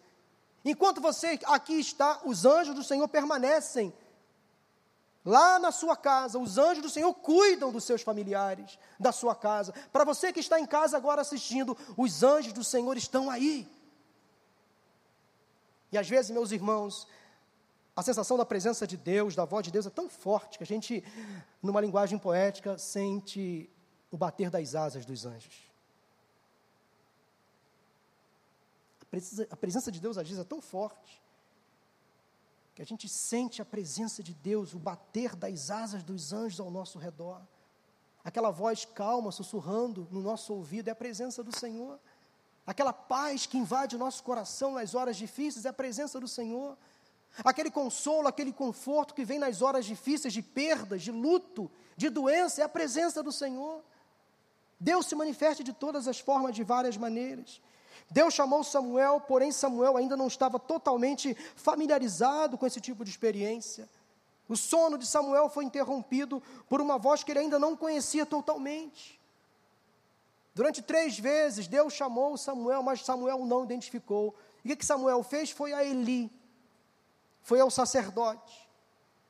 [0.65, 3.95] Enquanto você aqui está, os anjos do Senhor permanecem.
[5.25, 9.73] Lá na sua casa, os anjos do Senhor cuidam dos seus familiares, da sua casa.
[9.93, 13.69] Para você que está em casa agora assistindo, os anjos do Senhor estão aí.
[15.93, 17.07] E às vezes, meus irmãos,
[17.95, 20.67] a sensação da presença de Deus, da voz de Deus é tão forte que a
[20.67, 21.05] gente,
[21.63, 23.71] numa linguagem poética, sente
[24.11, 25.71] o bater das asas dos anjos.
[29.51, 31.21] A presença, de Deus às vezes é tão forte
[32.75, 36.71] que a gente sente a presença de Deus, o bater das asas dos anjos ao
[36.71, 37.43] nosso redor.
[38.25, 41.99] Aquela voz calma, sussurrando no nosso ouvido, é a presença do Senhor.
[42.67, 46.77] Aquela paz que invade o nosso coração nas horas difíceis, é a presença do Senhor.
[47.45, 52.61] Aquele consolo, aquele conforto que vem nas horas difíceis de perdas, de luto, de doença,
[52.61, 53.83] é a presença do Senhor.
[54.81, 57.61] Deus se manifesta de todas as formas, de várias maneiras.
[58.11, 63.87] Deus chamou Samuel, porém Samuel ainda não estava totalmente familiarizado com esse tipo de experiência.
[64.49, 69.21] O sono de Samuel foi interrompido por uma voz que ele ainda não conhecia totalmente.
[70.55, 74.35] Durante três vezes Deus chamou Samuel, mas Samuel não identificou.
[74.65, 76.33] E o que Samuel fez foi a Eli,
[77.43, 78.69] foi ao sacerdote.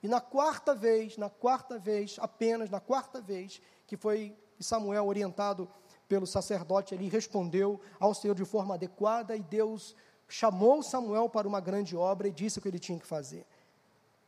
[0.03, 5.69] E na quarta vez, na quarta vez, apenas na quarta vez, que foi Samuel orientado
[6.09, 9.95] pelo sacerdote, ele respondeu ao Senhor de forma adequada e Deus
[10.29, 13.47] chamou Samuel para uma grande obra e disse o que ele tinha que fazer.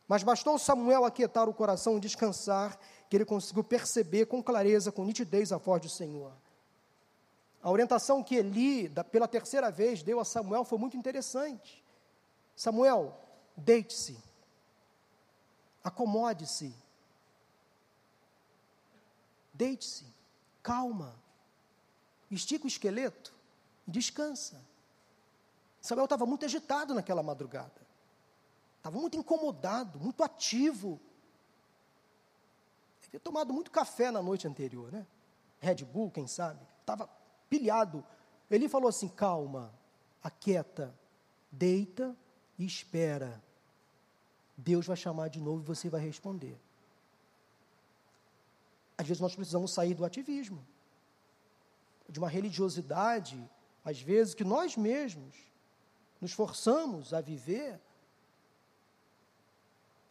[0.07, 2.77] Mas bastou Samuel aquietar o coração e descansar,
[3.09, 6.33] que ele conseguiu perceber com clareza, com nitidez a voz do Senhor.
[7.61, 11.83] A orientação que Eli, pela terceira vez, deu a Samuel foi muito interessante.
[12.55, 13.17] Samuel,
[13.55, 14.17] Deite-se.
[15.83, 16.73] Acomode-se.
[19.53, 20.12] Deite-se.
[20.63, 21.21] Calma.
[22.31, 23.33] Estica o esqueleto
[23.85, 24.59] e descansa.
[25.81, 27.83] Samuel estava muito agitado naquela madrugada.
[28.77, 30.99] Estava muito incomodado, muito ativo.
[33.07, 35.05] Havia tomado muito café na noite anterior, né?
[35.59, 36.65] Red Bull, quem sabe?
[36.79, 37.07] Estava
[37.49, 38.03] pilhado.
[38.49, 39.71] Ele falou assim: calma,
[40.23, 40.97] aquieta,
[41.51, 42.15] deita
[42.57, 43.43] e espera.
[44.57, 46.59] Deus vai chamar de novo e você vai responder.
[48.97, 50.65] Às vezes nós precisamos sair do ativismo,
[52.07, 53.49] de uma religiosidade,
[53.83, 55.35] às vezes que nós mesmos
[56.21, 57.79] nos forçamos a viver,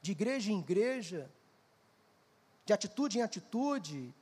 [0.01, 1.31] de igreja em igreja,
[2.64, 4.14] de atitude em atitude,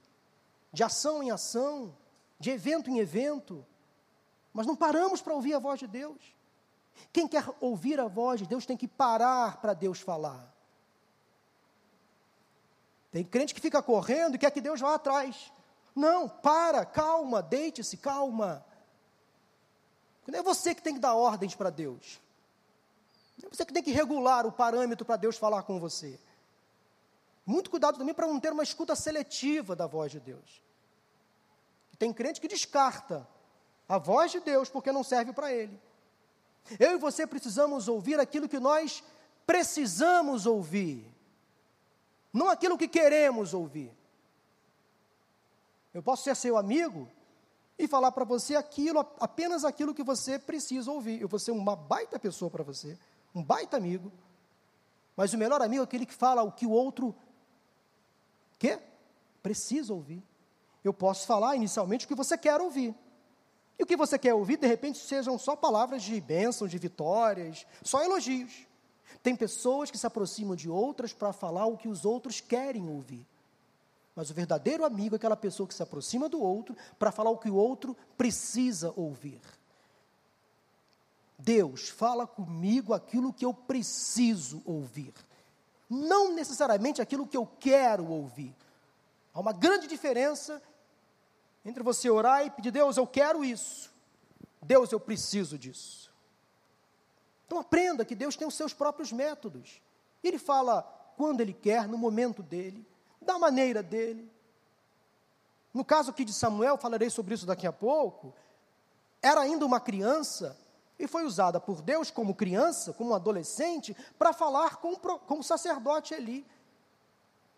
[0.72, 1.96] de ação em ação,
[2.38, 3.66] de evento em evento,
[4.52, 6.20] mas não paramos para ouvir a voz de Deus.
[7.12, 10.54] Quem quer ouvir a voz de Deus tem que parar para Deus falar.
[13.10, 15.52] Tem crente que fica correndo e quer que Deus vá atrás.
[15.94, 18.64] Não, para, calma, deite-se, calma.
[20.26, 22.20] Não é você que tem que dar ordens para Deus.
[23.38, 26.18] Não é você que tem que regular o parâmetro para Deus falar com você.
[27.44, 30.62] Muito cuidado também para não ter uma escuta seletiva da voz de Deus.
[31.98, 33.28] Tem crente que descarta
[33.88, 35.78] a voz de Deus porque não serve para ele.
[36.78, 39.02] Eu e você precisamos ouvir aquilo que nós
[39.46, 41.04] precisamos ouvir,
[42.32, 43.92] não aquilo que queremos ouvir.
[45.92, 47.08] Eu posso ser seu amigo
[47.78, 51.20] e falar para você aquilo, apenas aquilo que você precisa ouvir.
[51.20, 52.96] Eu vou ser uma baita pessoa para você,
[53.34, 54.12] um baita amigo.
[55.16, 57.14] Mas o melhor amigo é aquele que fala o que o outro
[58.58, 58.80] quer,
[59.42, 60.22] precisa ouvir.
[60.84, 62.94] Eu posso falar inicialmente o que você quer ouvir.
[63.78, 67.66] E o que você quer ouvir, de repente, sejam só palavras de bênçãos, de vitórias,
[67.82, 68.66] só elogios.
[69.22, 73.26] Tem pessoas que se aproximam de outras para falar o que os outros querem ouvir.
[74.14, 77.38] Mas o verdadeiro amigo é aquela pessoa que se aproxima do outro para falar o
[77.38, 79.40] que o outro precisa ouvir.
[81.38, 85.14] Deus fala comigo aquilo que eu preciso ouvir,
[85.88, 88.54] não necessariamente aquilo que eu quero ouvir.
[89.32, 90.62] Há uma grande diferença
[91.64, 93.90] entre você orar e pedir, Deus, eu quero isso.
[94.62, 96.09] Deus, eu preciso disso.
[97.50, 99.82] Então aprenda que Deus tem os seus próprios métodos.
[100.22, 100.82] Ele fala
[101.16, 102.86] quando Ele quer, no momento dele,
[103.20, 104.30] da maneira dele.
[105.74, 108.32] No caso aqui de Samuel, falarei sobre isso daqui a pouco,
[109.20, 110.56] era ainda uma criança
[110.96, 116.14] e foi usada por Deus como criança, como adolescente, para falar com, com o sacerdote
[116.14, 116.46] Eli.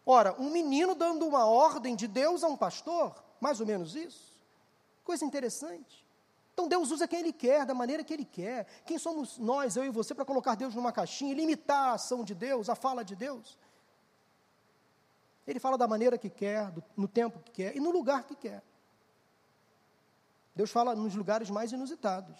[0.06, 4.32] Ora, um menino dando uma ordem de Deus a um pastor, mais ou menos isso.
[5.04, 6.02] Coisa interessante.
[6.52, 8.66] Então Deus usa quem Ele quer, da maneira que Ele quer.
[8.84, 12.22] Quem somos nós, eu e você, para colocar Deus numa caixinha e limitar a ação
[12.22, 13.58] de Deus, a fala de Deus?
[15.46, 18.34] Ele fala da maneira que quer, do, no tempo que quer e no lugar que
[18.34, 18.62] quer.
[20.54, 22.38] Deus fala nos lugares mais inusitados.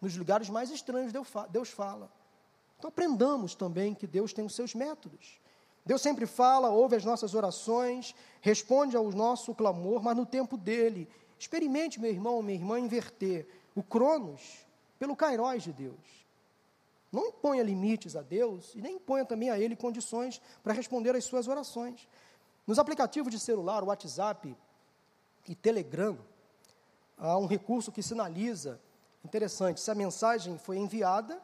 [0.00, 1.12] Nos lugares mais estranhos,
[1.48, 2.10] Deus fala.
[2.76, 5.40] Então aprendamos também que Deus tem os seus métodos.
[5.86, 11.08] Deus sempre fala, ouve as nossas orações, responde ao nosso clamor, mas no tempo dele.
[11.42, 14.64] Experimente, meu irmão, minha irmã, inverter o Cronos
[14.96, 15.98] pelo Cairóis de Deus.
[17.10, 21.24] Não imponha limites a Deus e nem imponha também a Ele condições para responder às
[21.24, 22.08] suas orações.
[22.64, 24.56] Nos aplicativos de celular, WhatsApp
[25.48, 26.16] e Telegram,
[27.18, 28.80] há um recurso que sinaliza,
[29.24, 31.42] interessante, se a mensagem foi enviada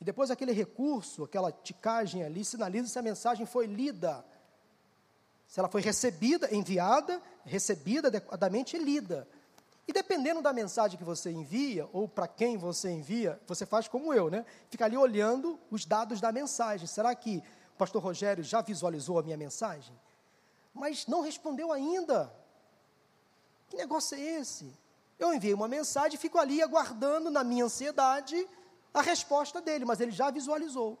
[0.00, 4.24] e depois aquele recurso, aquela ticagem ali, sinaliza se a mensagem foi lida.
[5.52, 9.28] Se ela foi recebida, enviada, recebida adequadamente e lida.
[9.86, 14.14] E dependendo da mensagem que você envia, ou para quem você envia, você faz como
[14.14, 14.46] eu, né?
[14.70, 16.86] Fica ali olhando os dados da mensagem.
[16.86, 17.42] Será que
[17.74, 19.94] o pastor Rogério já visualizou a minha mensagem?
[20.72, 22.32] Mas não respondeu ainda.
[23.68, 24.72] Que negócio é esse?
[25.18, 28.48] Eu enviei uma mensagem e fico ali aguardando, na minha ansiedade,
[28.94, 30.98] a resposta dele, mas ele já visualizou.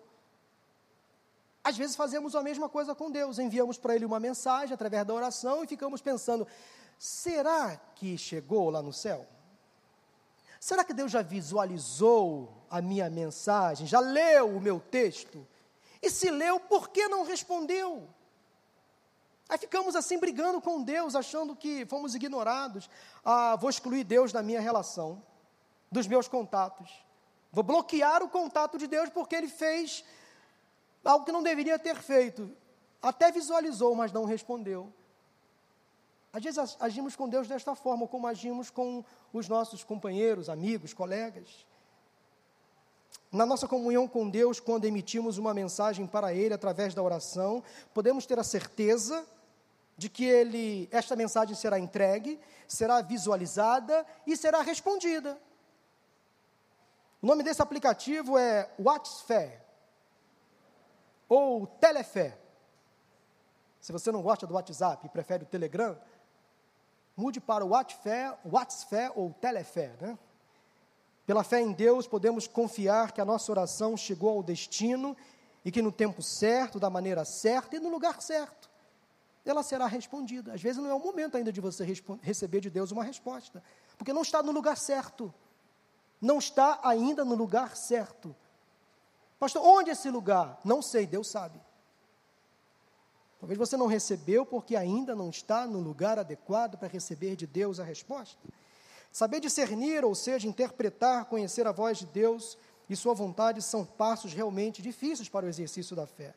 [1.64, 5.14] Às vezes fazemos a mesma coisa com Deus, enviamos para ele uma mensagem através da
[5.14, 6.46] oração e ficamos pensando:
[6.98, 9.26] será que chegou lá no céu?
[10.58, 13.86] Será que Deus já visualizou a minha mensagem?
[13.86, 15.46] Já leu o meu texto?
[16.00, 18.08] E se leu, por que não respondeu?
[19.48, 22.88] Aí ficamos assim brigando com Deus, achando que fomos ignorados.
[23.24, 25.22] Ah, vou excluir Deus da minha relação,
[25.90, 26.90] dos meus contatos.
[27.52, 30.04] Vou bloquear o contato de Deus porque ele fez
[31.04, 32.50] algo que não deveria ter feito.
[33.00, 34.92] Até visualizou, mas não respondeu.
[36.32, 41.66] Às vezes agimos com Deus desta forma, como agimos com os nossos companheiros, amigos, colegas.
[43.30, 47.62] Na nossa comunhão com Deus, quando emitimos uma mensagem para Ele através da oração,
[47.92, 49.26] podemos ter a certeza
[49.96, 55.38] de que ele, esta mensagem será entregue, será visualizada e será respondida.
[57.20, 59.61] O nome desse aplicativo é WhatsApp
[61.32, 62.38] ou Telefé.
[63.80, 65.98] Se você não gosta do WhatsApp e prefere o Telegram,
[67.16, 70.18] Mude para o WhatsApp, WhatsApp ou Telefé, né?
[71.26, 75.16] Pela fé em Deus, podemos confiar que a nossa oração chegou ao destino
[75.64, 78.70] e que no tempo certo, da maneira certa e no lugar certo,
[79.44, 80.54] ela será respondida.
[80.54, 81.86] Às vezes não é o momento ainda de você
[82.22, 83.62] receber de Deus uma resposta,
[83.96, 85.32] porque não está no lugar certo.
[86.20, 88.34] Não está ainda no lugar certo.
[89.42, 90.56] Pastor, onde é esse lugar?
[90.64, 91.60] Não sei, Deus sabe.
[93.40, 97.80] Talvez você não recebeu porque ainda não está no lugar adequado para receber de Deus
[97.80, 98.38] a resposta.
[99.10, 102.56] Saber discernir, ou seja, interpretar, conhecer a voz de Deus
[102.88, 106.36] e sua vontade são passos realmente difíceis para o exercício da fé.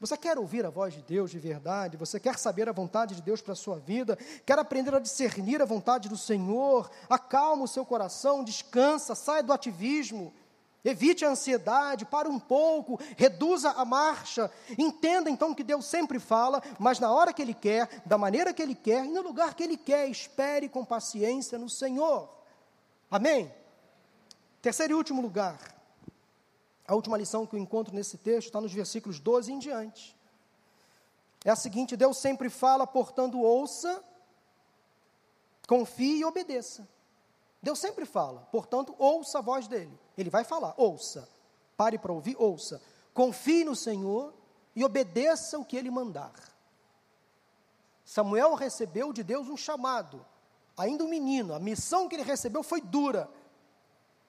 [0.00, 1.96] Você quer ouvir a voz de Deus de verdade?
[1.96, 4.18] Você quer saber a vontade de Deus para a sua vida?
[4.44, 6.90] Quer aprender a discernir a vontade do Senhor?
[7.08, 10.34] Acalma o seu coração, descansa, sai do ativismo
[10.88, 14.48] Evite a ansiedade, para um pouco, reduza a marcha.
[14.78, 18.62] Entenda então que Deus sempre fala, mas na hora que Ele quer, da maneira que
[18.62, 20.08] Ele quer e no lugar que Ele quer.
[20.08, 22.32] Espere com paciência no Senhor.
[23.10, 23.52] Amém?
[24.62, 25.58] Terceiro e último lugar.
[26.86, 30.16] A última lição que eu encontro nesse texto está nos versículos 12 em diante.
[31.44, 34.00] É a seguinte: Deus sempre fala, portanto, ouça,
[35.66, 36.88] confie e obedeça.
[37.66, 39.98] Deus sempre fala, portanto, ouça a voz dele.
[40.16, 41.28] Ele vai falar, ouça.
[41.76, 42.80] Pare para ouvir, ouça.
[43.12, 44.32] Confie no Senhor
[44.76, 46.32] e obedeça o que ele mandar.
[48.04, 50.24] Samuel recebeu de Deus um chamado,
[50.78, 53.28] ainda um menino, a missão que ele recebeu foi dura.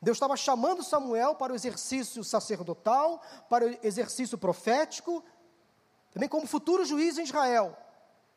[0.02, 5.24] Deus estava chamando Samuel para o exercício sacerdotal, para o exercício profético,
[6.12, 7.78] também como futuro juiz em Israel.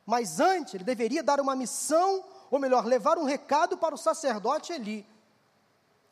[0.04, 4.72] Mas antes, ele deveria dar uma missão ou melhor, levar um recado para o sacerdote
[4.72, 5.06] Eli.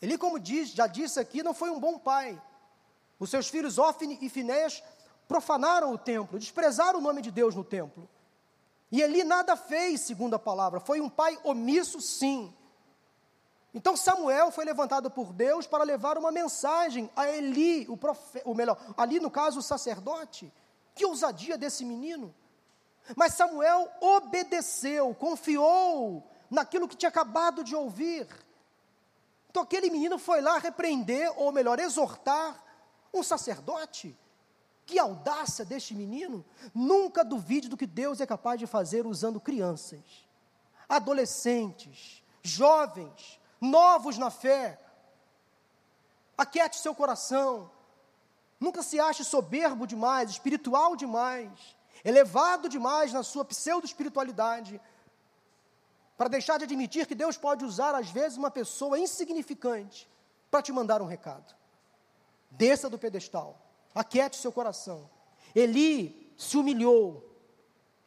[0.01, 2.41] Eli, como diz, já disse aqui, não foi um bom pai.
[3.19, 4.83] Os seus filhos Ofne e Finéias
[5.27, 8.09] profanaram o templo, desprezaram o nome de Deus no templo.
[8.91, 12.55] E Eli nada fez, segundo a palavra, foi um pai omisso, sim.
[13.75, 18.55] Então Samuel foi levantado por Deus para levar uma mensagem a Eli, o profeta, ou
[18.55, 20.53] melhor, ali no caso o sacerdote.
[20.95, 22.35] Que ousadia desse menino!
[23.17, 28.27] Mas Samuel obedeceu, confiou naquilo que tinha acabado de ouvir.
[29.51, 32.63] Então aquele menino foi lá repreender, ou melhor, exortar
[33.13, 34.17] um sacerdote.
[34.85, 36.45] Que audácia deste menino!
[36.75, 40.01] Nunca duvide do que Deus é capaz de fazer usando crianças,
[40.89, 44.81] adolescentes, jovens, novos na fé.
[46.37, 47.71] Aquiete seu coração.
[48.61, 54.81] Nunca se ache soberbo demais, espiritual demais, elevado demais na sua pseudo-espiritualidade,
[56.17, 60.09] para deixar de admitir que Deus pode usar, às vezes, uma pessoa insignificante
[60.51, 61.55] para te mandar um recado.
[62.51, 65.09] Desça do pedestal aquiete seu coração.
[65.55, 67.25] Eli se humilhou,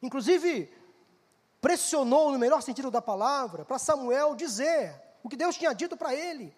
[0.02, 0.72] inclusive
[1.60, 6.16] pressionou, no melhor sentido da palavra, para Samuel dizer o que Deus tinha dito para
[6.16, 6.56] ele.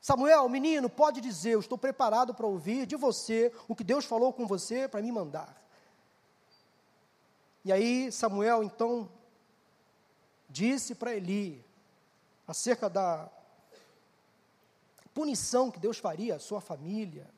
[0.00, 4.32] Samuel, menino, pode dizer, eu estou preparado para ouvir de você o que Deus falou
[4.32, 5.60] com você para me mandar.
[7.66, 9.08] E aí Samuel então
[10.48, 11.64] disse para Eli
[12.46, 13.28] acerca da
[15.12, 17.28] punição que Deus faria à sua família,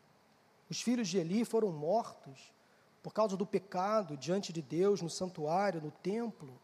[0.68, 2.53] os filhos de Eli foram mortos
[3.03, 6.61] por causa do pecado diante de Deus no santuário, no templo.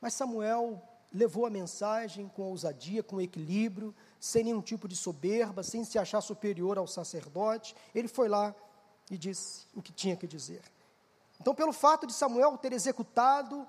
[0.00, 0.80] Mas Samuel
[1.12, 6.20] levou a mensagem com ousadia, com equilíbrio, sem nenhum tipo de soberba, sem se achar
[6.20, 7.74] superior ao sacerdote.
[7.92, 8.54] Ele foi lá
[9.10, 10.62] e disse o que tinha que dizer.
[11.42, 13.66] Então, pelo fato de Samuel ter executado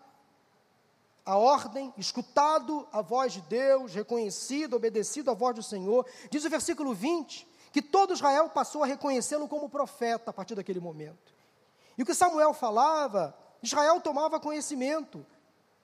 [1.25, 6.49] a ordem, escutado a voz de Deus, reconhecido, obedecido à voz do Senhor, diz o
[6.51, 11.33] versículo 20: que todo Israel passou a reconhecê-lo como profeta a partir daquele momento.
[11.97, 15.25] E o que Samuel falava, Israel tomava conhecimento.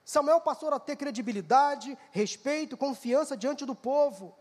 [0.04, 4.32] Samuel passou a ter credibilidade, respeito, confiança diante do povo.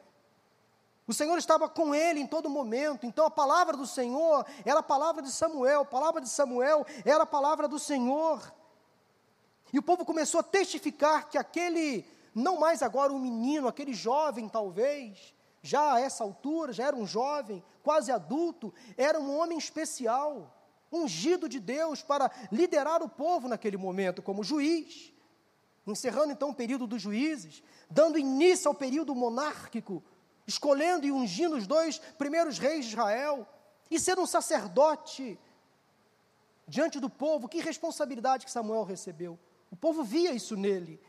[1.10, 4.84] O Senhor estava com ele em todo momento, então a palavra do Senhor era a
[4.84, 8.53] palavra de Samuel, a palavra de Samuel era a palavra do Senhor.
[9.74, 12.05] E o povo começou a testificar que aquele,
[12.36, 15.34] não mais agora um menino, aquele jovem talvez,
[15.64, 20.55] já a essa altura, já era um jovem, quase adulto, era um homem especial,
[20.91, 25.12] ungido de Deus para liderar o povo naquele momento como juiz.
[25.88, 30.03] Encerrando então o período dos juízes, dando início ao período monárquico,
[30.50, 33.47] escolhendo e ungindo os dois primeiros reis de Israel,
[33.89, 35.39] e sendo um sacerdote
[36.68, 39.39] diante do povo, que responsabilidade que Samuel recebeu.
[39.72, 41.00] O povo via isso nele,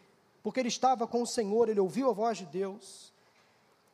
[0.43, 3.12] porque ele estava com o Senhor, ele ouviu a voz de Deus.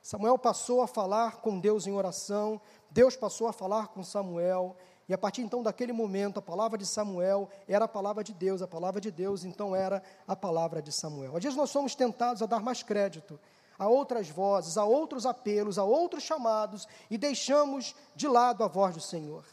[0.03, 4.76] Samuel passou a falar com Deus em oração, Deus passou a falar com Samuel,
[5.09, 8.61] e a partir então daquele momento, a palavra de Samuel era a palavra de Deus,
[8.62, 11.36] a palavra de Deus então era a palavra de Samuel.
[11.36, 13.38] Às vezes nós somos tentados a dar mais crédito
[13.78, 18.94] a outras vozes, a outros apelos, a outros chamados, e deixamos de lado a voz
[18.94, 19.44] do Senhor.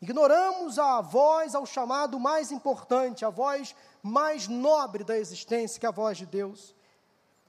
[0.00, 5.88] Ignoramos a voz, ao chamado mais importante, a voz mais nobre da existência, que é
[5.88, 6.74] a voz de Deus.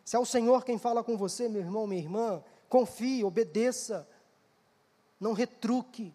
[0.04, 4.08] Se é o Senhor quem fala com você, meu irmão, minha irmã, confie, obedeça,
[5.20, 6.14] não retruque,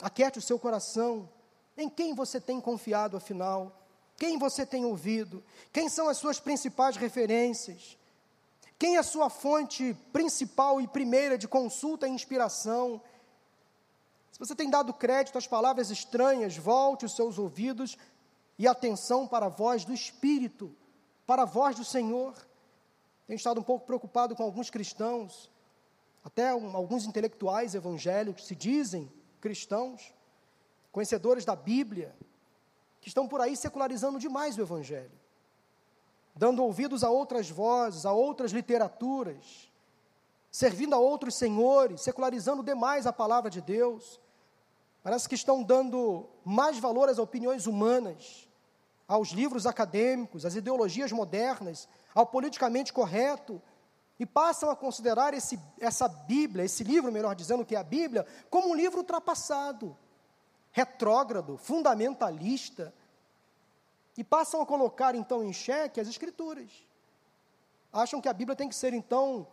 [0.00, 1.28] aquiete o seu coração.
[1.76, 3.80] Em quem você tem confiado, afinal?
[4.18, 5.42] Quem você tem ouvido?
[5.72, 7.96] Quem são as suas principais referências?
[8.80, 12.98] Quem é sua fonte principal e primeira de consulta e inspiração?
[14.32, 17.98] Se você tem dado crédito às palavras estranhas, volte os seus ouvidos
[18.58, 20.74] e atenção para a voz do Espírito,
[21.26, 22.34] para a voz do Senhor.
[23.26, 25.50] Tenho estado um pouco preocupado com alguns cristãos,
[26.24, 29.12] até um, alguns intelectuais evangélicos se dizem
[29.42, 30.10] cristãos,
[30.90, 32.16] conhecedores da Bíblia,
[32.98, 35.12] que estão por aí secularizando demais o Evangelho,
[36.34, 39.70] dando ouvidos a outras vozes, a outras literaturas,
[40.50, 44.20] servindo a outros senhores, secularizando demais a palavra de Deus.
[45.02, 48.48] Parece que estão dando mais valor às opiniões humanas,
[49.06, 53.60] aos livros acadêmicos, às ideologias modernas, ao politicamente correto,
[54.18, 58.26] e passam a considerar esse, essa Bíblia, esse livro, melhor dizendo, que é a Bíblia,
[58.50, 59.96] como um livro ultrapassado,
[60.70, 62.92] retrógrado, fundamentalista,
[64.20, 66.70] e passam a colocar então em xeque as Escrituras.
[67.90, 69.48] Acham que a Bíblia tem que ser então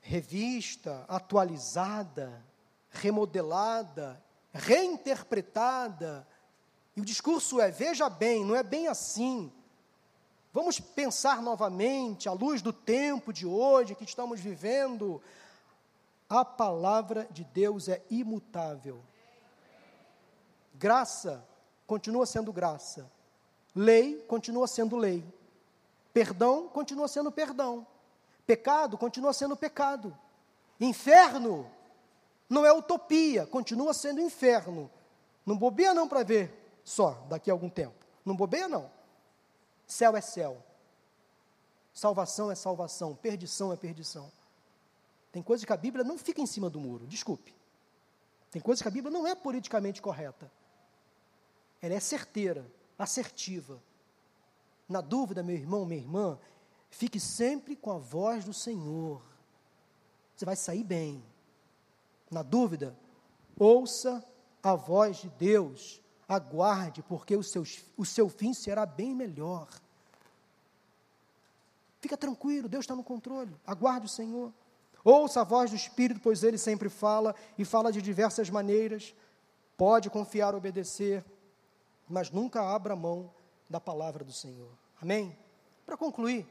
[0.00, 2.44] revista, atualizada,
[2.90, 4.20] remodelada,
[4.52, 6.26] reinterpretada.
[6.96, 9.52] E o discurso é: veja bem, não é bem assim.
[10.52, 15.22] Vamos pensar novamente, à luz do tempo de hoje que estamos vivendo,
[16.28, 19.00] a palavra de Deus é imutável.
[20.74, 21.46] Graça
[21.86, 23.08] continua sendo graça.
[23.78, 25.24] Lei continua sendo lei.
[26.12, 27.86] Perdão continua sendo perdão.
[28.44, 30.18] Pecado continua sendo pecado.
[30.80, 31.70] Inferno
[32.50, 34.90] não é utopia, continua sendo inferno.
[35.46, 36.52] Não bobeia não para ver
[36.82, 37.94] só daqui a algum tempo.
[38.24, 38.90] Não bobeia não.
[39.86, 40.60] Céu é céu.
[41.94, 44.28] Salvação é salvação, perdição é perdição.
[45.30, 47.54] Tem coisas que a Bíblia não fica em cima do muro, desculpe.
[48.50, 50.50] Tem coisas que a Bíblia não é politicamente correta.
[51.80, 52.68] Ela é certeira,
[52.98, 53.80] assertiva.
[54.88, 56.38] Na dúvida, meu irmão, minha irmã,
[56.90, 59.22] fique sempre com a voz do Senhor.
[60.34, 61.22] Você vai sair bem.
[62.30, 62.96] Na dúvida,
[63.58, 64.24] ouça
[64.62, 67.64] a voz de Deus, aguarde, porque o seu,
[67.96, 69.68] o seu fim será bem melhor.
[72.00, 74.52] Fica tranquilo, Deus está no controle, aguarde o Senhor.
[75.04, 79.14] Ouça a voz do Espírito, pois ele sempre fala e fala de diversas maneiras.
[79.76, 81.24] Pode confiar, obedecer,
[82.08, 83.30] mas nunca abra mão
[83.68, 84.70] da palavra do Senhor.
[85.00, 85.36] Amém?
[85.84, 86.46] Para concluir,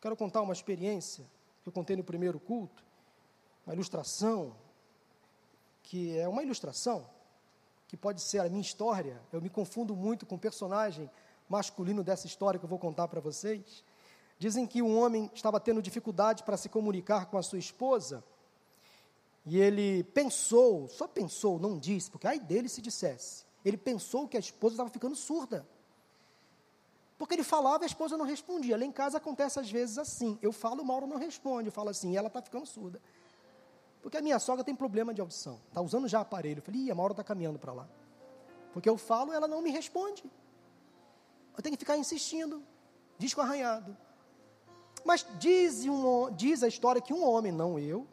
[0.00, 1.24] quero contar uma experiência
[1.62, 2.84] que eu contei no primeiro culto,
[3.66, 4.54] uma ilustração,
[5.82, 7.06] que é uma ilustração,
[7.86, 9.20] que pode ser a minha história.
[9.32, 11.10] Eu me confundo muito com o personagem
[11.48, 13.84] masculino dessa história que eu vou contar para vocês.
[14.38, 18.24] Dizem que um homem estava tendo dificuldade para se comunicar com a sua esposa,
[19.44, 23.44] e ele pensou, só pensou, não disse, porque ai dele se dissesse.
[23.64, 25.66] Ele pensou que a esposa estava ficando surda.
[27.16, 28.76] Porque ele falava e a esposa não respondia.
[28.76, 30.38] Lá em casa acontece às vezes assim.
[30.42, 31.68] Eu falo, o Mauro não responde.
[31.68, 33.00] Eu falo assim, ela está ficando surda.
[34.02, 35.60] Porque a minha sogra tem problema de audição.
[35.68, 36.58] Está usando já aparelho.
[36.58, 37.88] Eu falei, a Mauro está caminhando para lá.
[38.72, 40.24] Porque eu falo, ela não me responde.
[41.56, 42.62] Eu tenho que ficar insistindo.
[43.18, 43.96] Disco arranhado.
[45.04, 48.06] Mas diz, um, diz a história que um homem, não eu,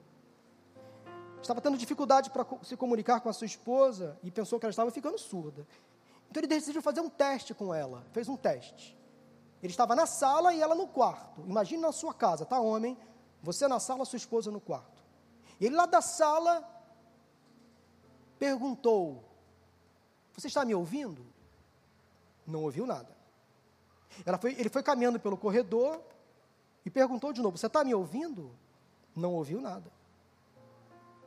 [1.50, 4.92] estava tendo dificuldade para se comunicar com a sua esposa e pensou que ela estava
[4.92, 5.66] ficando surda.
[6.30, 8.96] Então ele decidiu fazer um teste com ela, fez um teste.
[9.62, 11.42] Ele estava na sala e ela no quarto.
[11.42, 12.96] Imagine na sua casa, tá homem,
[13.42, 15.04] você na sala, sua esposa no quarto.
[15.60, 16.64] E ele lá da sala
[18.38, 19.24] perguntou:
[20.34, 21.26] Você está me ouvindo?
[22.46, 23.18] Não ouviu nada.
[24.40, 26.00] Foi, ele foi caminhando pelo corredor
[26.86, 28.56] e perguntou de novo: Você está me ouvindo?
[29.16, 29.99] Não ouviu nada.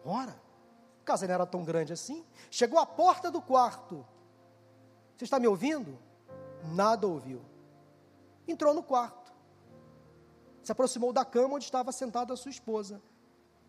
[0.04, 0.40] Ora,
[1.00, 2.24] a casa não era tão grande assim.
[2.50, 4.04] Chegou à porta do quarto.
[5.16, 5.98] Você está me ouvindo?
[6.72, 7.40] Nada ouviu.
[8.46, 9.32] Entrou no quarto.
[10.62, 13.02] Se aproximou da cama onde estava sentada a sua esposa.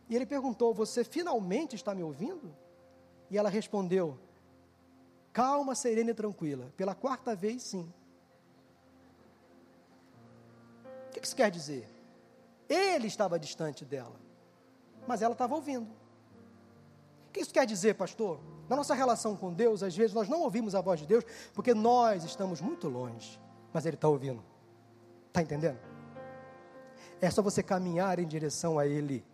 [0.10, 2.56] E ele perguntou: Você finalmente está me ouvindo?
[3.30, 4.20] E ela respondeu:
[5.32, 6.72] Calma, serena e tranquila.
[6.78, 7.92] Pela quarta vez, sim.
[11.08, 11.88] O que isso quer dizer?
[12.70, 14.20] Ele estava distante dela,
[15.08, 16.03] mas ela estava ouvindo.
[17.34, 18.40] O que isso quer dizer, pastor?
[18.70, 21.74] Na nossa relação com Deus, às vezes nós não ouvimos a voz de Deus porque
[21.74, 23.42] nós estamos muito longe,
[23.74, 24.44] mas Ele está ouvindo.
[25.30, 25.80] Está entendendo?
[27.20, 29.26] É só você caminhar em direção a Ele.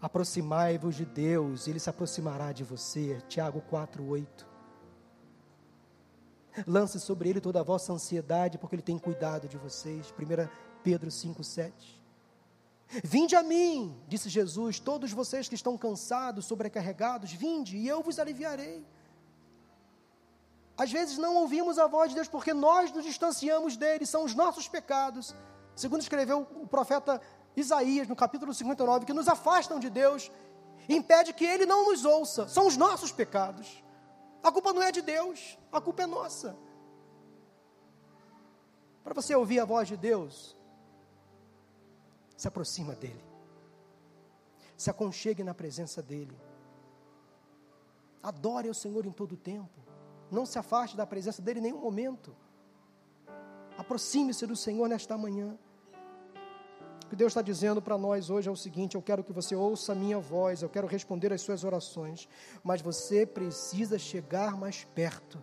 [0.00, 3.20] Aproximai-vos de Deus, Ele se aproximará de você.
[3.26, 4.46] Tiago 4,8.
[6.68, 10.14] Lance sobre Ele toda a vossa ansiedade, porque Ele tem cuidado de vocês.
[10.16, 10.48] 1
[10.84, 11.97] Pedro 5,7.
[13.04, 18.18] Vinde a mim, disse Jesus, todos vocês que estão cansados, sobrecarregados, vinde e eu vos
[18.18, 18.84] aliviarei.
[20.76, 24.34] Às vezes não ouvimos a voz de Deus porque nós nos distanciamos dele, são os
[24.34, 25.34] nossos pecados.
[25.76, 27.20] Segundo escreveu o profeta
[27.54, 30.30] Isaías no capítulo 59, que nos afastam de Deus,
[30.88, 33.82] impede que ele não nos ouça, são os nossos pecados.
[34.42, 36.56] A culpa não é de Deus, a culpa é nossa.
[39.04, 40.56] Para você ouvir a voz de Deus,
[42.38, 43.24] se aproxima dele.
[44.76, 46.38] Se aconchegue na presença dele.
[48.22, 49.80] Adore o Senhor em todo o tempo.
[50.30, 52.34] Não se afaste da presença dele em nenhum momento.
[53.76, 55.58] Aproxime-se do Senhor nesta manhã.
[57.04, 59.56] O que Deus está dizendo para nós hoje é o seguinte: eu quero que você
[59.56, 62.28] ouça a minha voz, eu quero responder às suas orações,
[62.62, 65.42] mas você precisa chegar mais perto.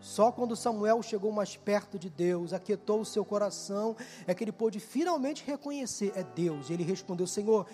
[0.00, 3.94] Só quando Samuel chegou mais perto de Deus, aquietou o seu coração,
[4.26, 6.70] é que ele pôde finalmente reconhecer: é Deus.
[6.70, 7.66] E ele respondeu: Senhor,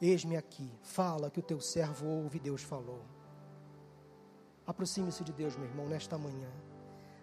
[0.00, 2.38] eis-me aqui, fala que o teu servo ouve.
[2.38, 3.00] Deus falou.
[4.66, 6.50] Aproxime-se de Deus, meu irmão, nesta manhã.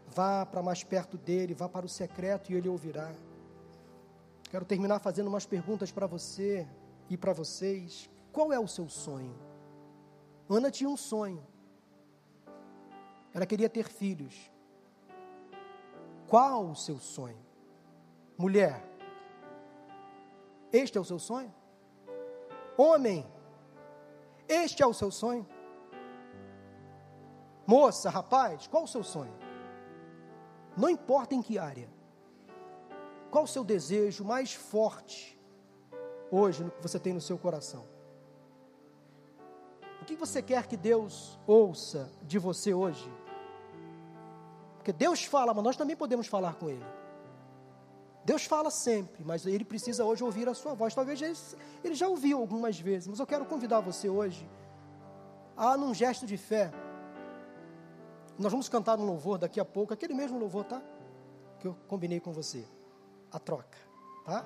[0.08, 3.14] Vá para mais perto dele, vá para o secreto e ele ouvirá.
[4.50, 6.68] Quero terminar fazendo umas perguntas para você
[7.10, 8.10] e para vocês.
[8.32, 9.36] Qual é o seu sonho?
[10.50, 11.46] Ana tinha um sonho.
[13.34, 14.52] Ela queria ter filhos.
[16.28, 17.40] Qual o seu sonho?
[18.38, 18.84] Mulher,
[20.72, 21.54] este é o seu sonho?
[22.78, 23.26] Homem,
[24.48, 25.46] este é o seu sonho?
[27.66, 29.34] Moça, rapaz, qual o seu sonho?
[30.78, 31.90] Não importa em que área.
[33.30, 35.40] Qual o seu desejo mais forte
[36.32, 37.86] hoje que você tem no seu coração?
[40.10, 43.08] Que você quer que Deus ouça de você hoje?
[44.78, 46.84] Porque Deus fala, mas nós também podemos falar com Ele.
[48.26, 50.96] Deus fala sempre, mas Ele precisa hoje ouvir a sua voz.
[50.96, 51.38] Talvez ele,
[51.84, 54.50] ele já ouviu algumas vezes, mas eu quero convidar você hoje
[55.56, 56.72] a, num gesto de fé,
[58.36, 60.82] nós vamos cantar um louvor daqui a pouco, aquele mesmo louvor, tá?
[61.60, 62.66] Que eu combinei com você.
[63.32, 63.78] A troca,
[64.26, 64.44] tá?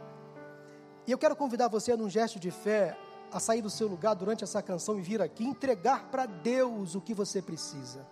[1.07, 2.97] E eu quero convidar você, num gesto de fé,
[3.33, 7.01] a sair do seu lugar durante essa canção e vir aqui entregar para Deus o
[7.01, 8.05] que você precisa.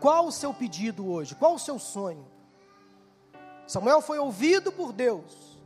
[0.00, 1.36] Qual o seu pedido hoje?
[1.36, 2.26] Qual o seu sonho?
[3.66, 5.60] Samuel foi ouvido por Deus.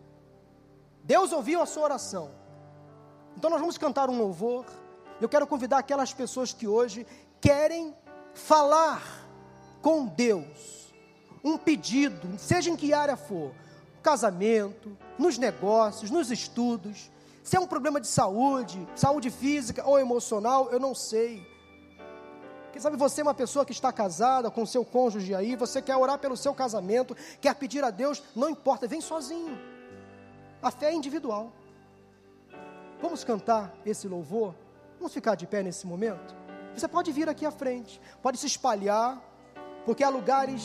[1.03, 2.31] Deus ouviu a sua oração.
[3.37, 4.67] Então nós vamos cantar um louvor.
[5.21, 7.07] Eu quero convidar aquelas pessoas que hoje
[7.41, 7.97] querem
[8.35, 9.03] falar
[9.81, 10.93] com Deus,
[11.43, 13.53] um pedido, seja em que área for,
[14.03, 17.11] casamento, nos negócios, nos estudos,
[17.47, 21.47] se é um problema de saúde, saúde física ou emocional, eu não sei.
[22.73, 25.97] Quem sabe você é uma pessoa que está casada com seu cônjuge aí, você quer
[25.97, 29.57] orar pelo seu casamento, quer pedir a Deus, não importa, vem sozinho.
[30.61, 31.53] A fé é individual.
[33.01, 34.53] Vamos cantar esse louvor?
[34.99, 36.35] Vamos ficar de pé nesse momento?
[36.75, 39.23] Você pode vir aqui à frente, pode se espalhar,
[39.85, 40.65] porque há lugares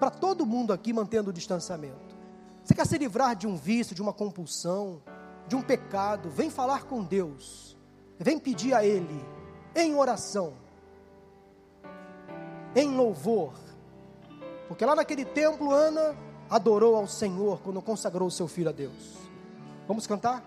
[0.00, 2.16] para todo mundo aqui mantendo o distanciamento.
[2.64, 5.02] Você quer se livrar de um vício, de uma compulsão,
[5.52, 6.30] de um pecado?
[6.30, 7.76] Vem falar com Deus,
[8.18, 9.22] vem pedir a Ele,
[9.76, 10.54] em oração,
[12.74, 13.52] em louvor,
[14.66, 16.16] porque lá naquele templo, Ana
[16.48, 19.18] adorou ao Senhor quando consagrou seu filho a Deus.
[19.86, 20.42] Vamos cantar?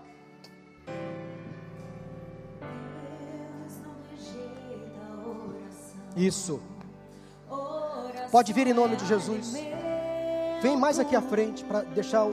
[6.16, 6.60] Isso.
[8.32, 9.54] Pode vir em nome de Jesus.
[10.60, 12.32] Vem mais aqui à frente para deixar o,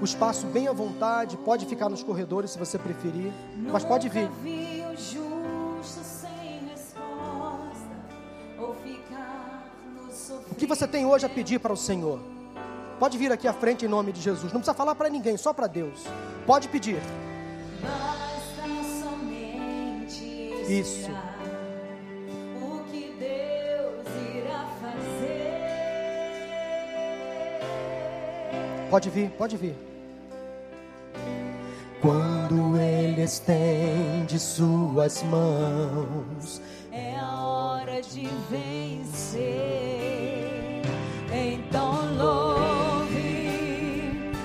[0.00, 1.36] o, espaço bem à vontade.
[1.36, 3.32] Pode ficar nos corredores se você preferir.
[3.56, 4.28] Mas pode vir.
[10.50, 12.20] O que você tem hoje a pedir para o Senhor?
[12.98, 14.52] Pode vir aqui à frente em nome de Jesus.
[14.52, 16.04] Não precisa falar para ninguém, só para Deus.
[16.46, 17.00] Pode pedir.
[20.68, 21.10] Isso.
[28.90, 29.89] Pode vir, pode vir.
[33.30, 36.60] Estende suas mãos,
[36.90, 39.62] é a hora de vencer.
[41.32, 43.52] Então louve,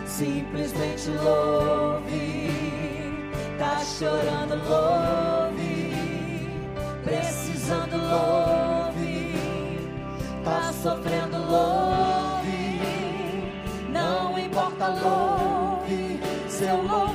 [0.05, 2.51] simplesmente louve.
[3.57, 5.95] Tá chorando, louve.
[7.03, 9.33] Precisando, louve.
[10.43, 12.05] Tá sofrendo, louve
[14.55, 17.14] importa, louve, seu louvor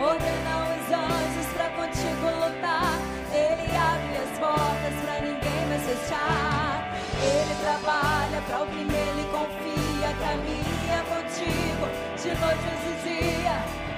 [0.00, 2.98] espinhos, ordena os anjos pra contigo lutar.
[3.32, 6.88] Ele abre as portas pra ninguém mais fechar.
[7.22, 11.86] Ele trabalha pra o que nele confia, caminha contigo
[12.16, 13.89] de noite e dia.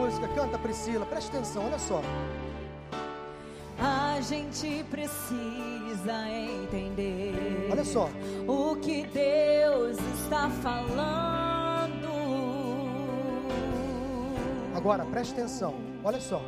[0.00, 0.28] Música.
[0.28, 1.04] Canta, Priscila.
[1.04, 2.02] Preste atenção, olha só.
[3.78, 7.68] A gente precisa entender.
[7.70, 8.08] Olha só.
[8.46, 12.10] O que Deus está falando.
[14.74, 15.74] Agora preste atenção.
[16.02, 16.42] Olha só.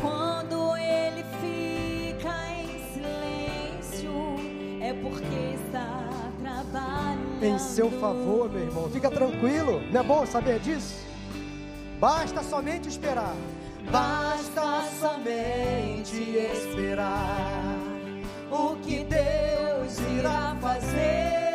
[0.00, 4.12] Quando ele fica em silêncio,
[4.80, 6.08] é porque está
[7.40, 8.90] em seu favor, meu irmão.
[8.90, 11.07] Fica tranquilo, não é bom saber disso?
[12.00, 13.34] Basta somente esperar.
[13.90, 17.74] Basta somente esperar
[18.50, 21.47] o que Deus irá fazer.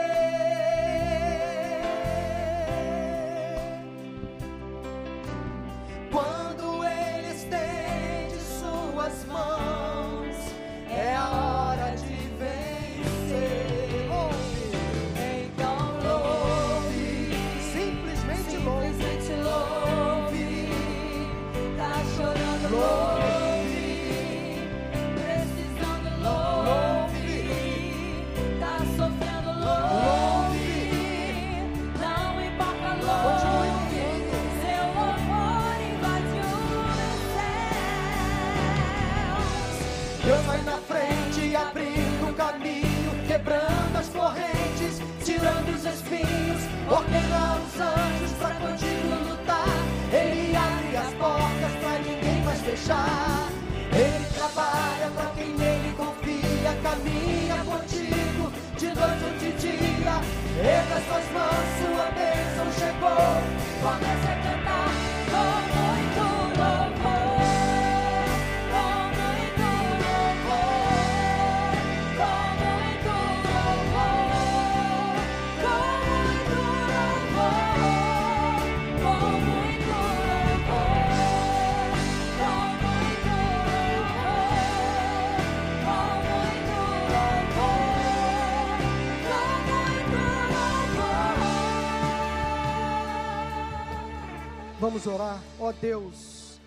[95.04, 95.43] Vamos orar.
[95.60, 96.62] Ó oh, Deus,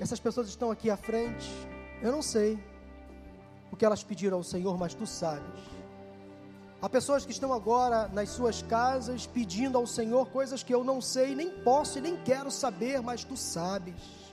[0.00, 1.50] essas pessoas estão aqui à frente.
[2.00, 2.58] Eu não sei
[3.70, 5.60] o que elas pediram ao Senhor, mas tu sabes.
[6.80, 11.02] Há pessoas que estão agora nas suas casas pedindo ao Senhor coisas que eu não
[11.02, 14.32] sei, nem posso e nem quero saber, mas tu sabes.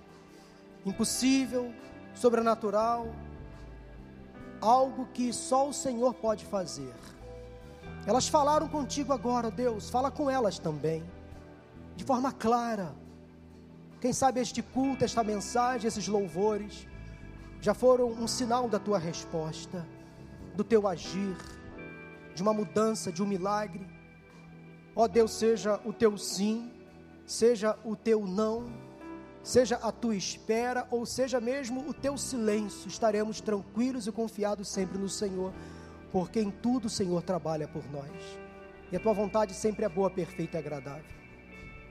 [0.86, 1.74] Impossível,
[2.16, 3.08] sobrenatural,
[4.62, 6.96] algo que só o Senhor pode fazer.
[8.08, 11.04] Elas falaram contigo agora, Deus, fala com elas também,
[11.98, 12.96] de forma clara
[14.00, 16.88] quem sabe este culto, esta mensagem, esses louvores,
[17.60, 19.86] já foram um sinal da tua resposta,
[20.56, 21.36] do teu agir,
[22.34, 23.86] de uma mudança, de um milagre.
[24.96, 26.72] Ó Deus, seja o teu sim,
[27.26, 28.72] seja o teu não,
[29.44, 34.98] seja a tua espera, ou seja mesmo o teu silêncio, estaremos tranquilos e confiados sempre
[34.98, 35.54] no Senhor,
[36.12, 38.40] porque em tudo o Senhor trabalha por nós.
[38.92, 41.19] E a tua vontade sempre é boa, perfeita e agradável.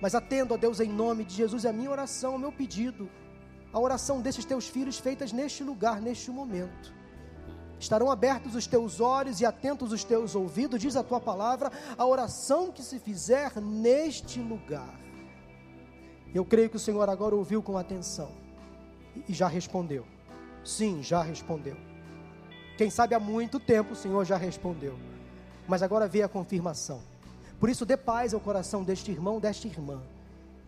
[0.00, 3.10] Mas atendo a Deus em nome de Jesus, é a minha oração, o meu pedido,
[3.72, 6.94] a oração desses teus filhos feitas neste lugar, neste momento.
[7.80, 12.04] Estarão abertos os teus olhos e atentos os teus ouvidos, diz a tua palavra, a
[12.04, 14.98] oração que se fizer neste lugar.
[16.34, 18.30] Eu creio que o Senhor agora ouviu com atenção
[19.28, 20.04] e já respondeu.
[20.64, 21.76] Sim, já respondeu.
[22.76, 24.98] Quem sabe há muito tempo o Senhor já respondeu,
[25.66, 27.00] mas agora vê a confirmação.
[27.58, 30.00] Por isso, dê paz ao coração deste irmão, desta irmã,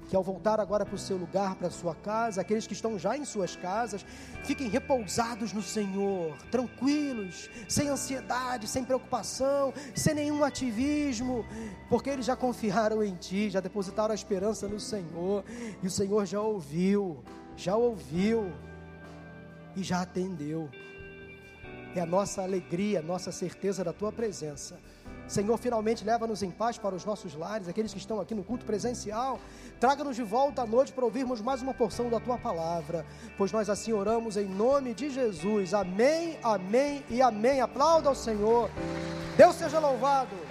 [0.08, 2.98] que ao voltar agora para o seu lugar, para a sua casa, aqueles que estão
[2.98, 4.04] já em suas casas,
[4.42, 11.44] fiquem repousados no Senhor, tranquilos, sem ansiedade, sem preocupação, sem nenhum ativismo,
[11.88, 15.44] porque eles já confiaram em Ti, já depositaram a esperança no Senhor,
[15.80, 17.22] e o Senhor já ouviu,
[17.56, 18.52] já ouviu
[19.76, 20.68] e já atendeu.
[21.94, 24.76] É a nossa alegria, a nossa certeza da Tua presença
[25.30, 28.64] Senhor, finalmente leva-nos em paz para os nossos lares, aqueles que estão aqui no culto
[28.64, 29.38] presencial.
[29.78, 33.06] Traga-nos de volta à noite para ouvirmos mais uma porção da tua palavra,
[33.38, 35.72] pois nós assim oramos em nome de Jesus.
[35.72, 37.60] Amém, amém e amém.
[37.60, 38.68] Aplauda ao Senhor.
[39.36, 40.49] Deus seja louvado.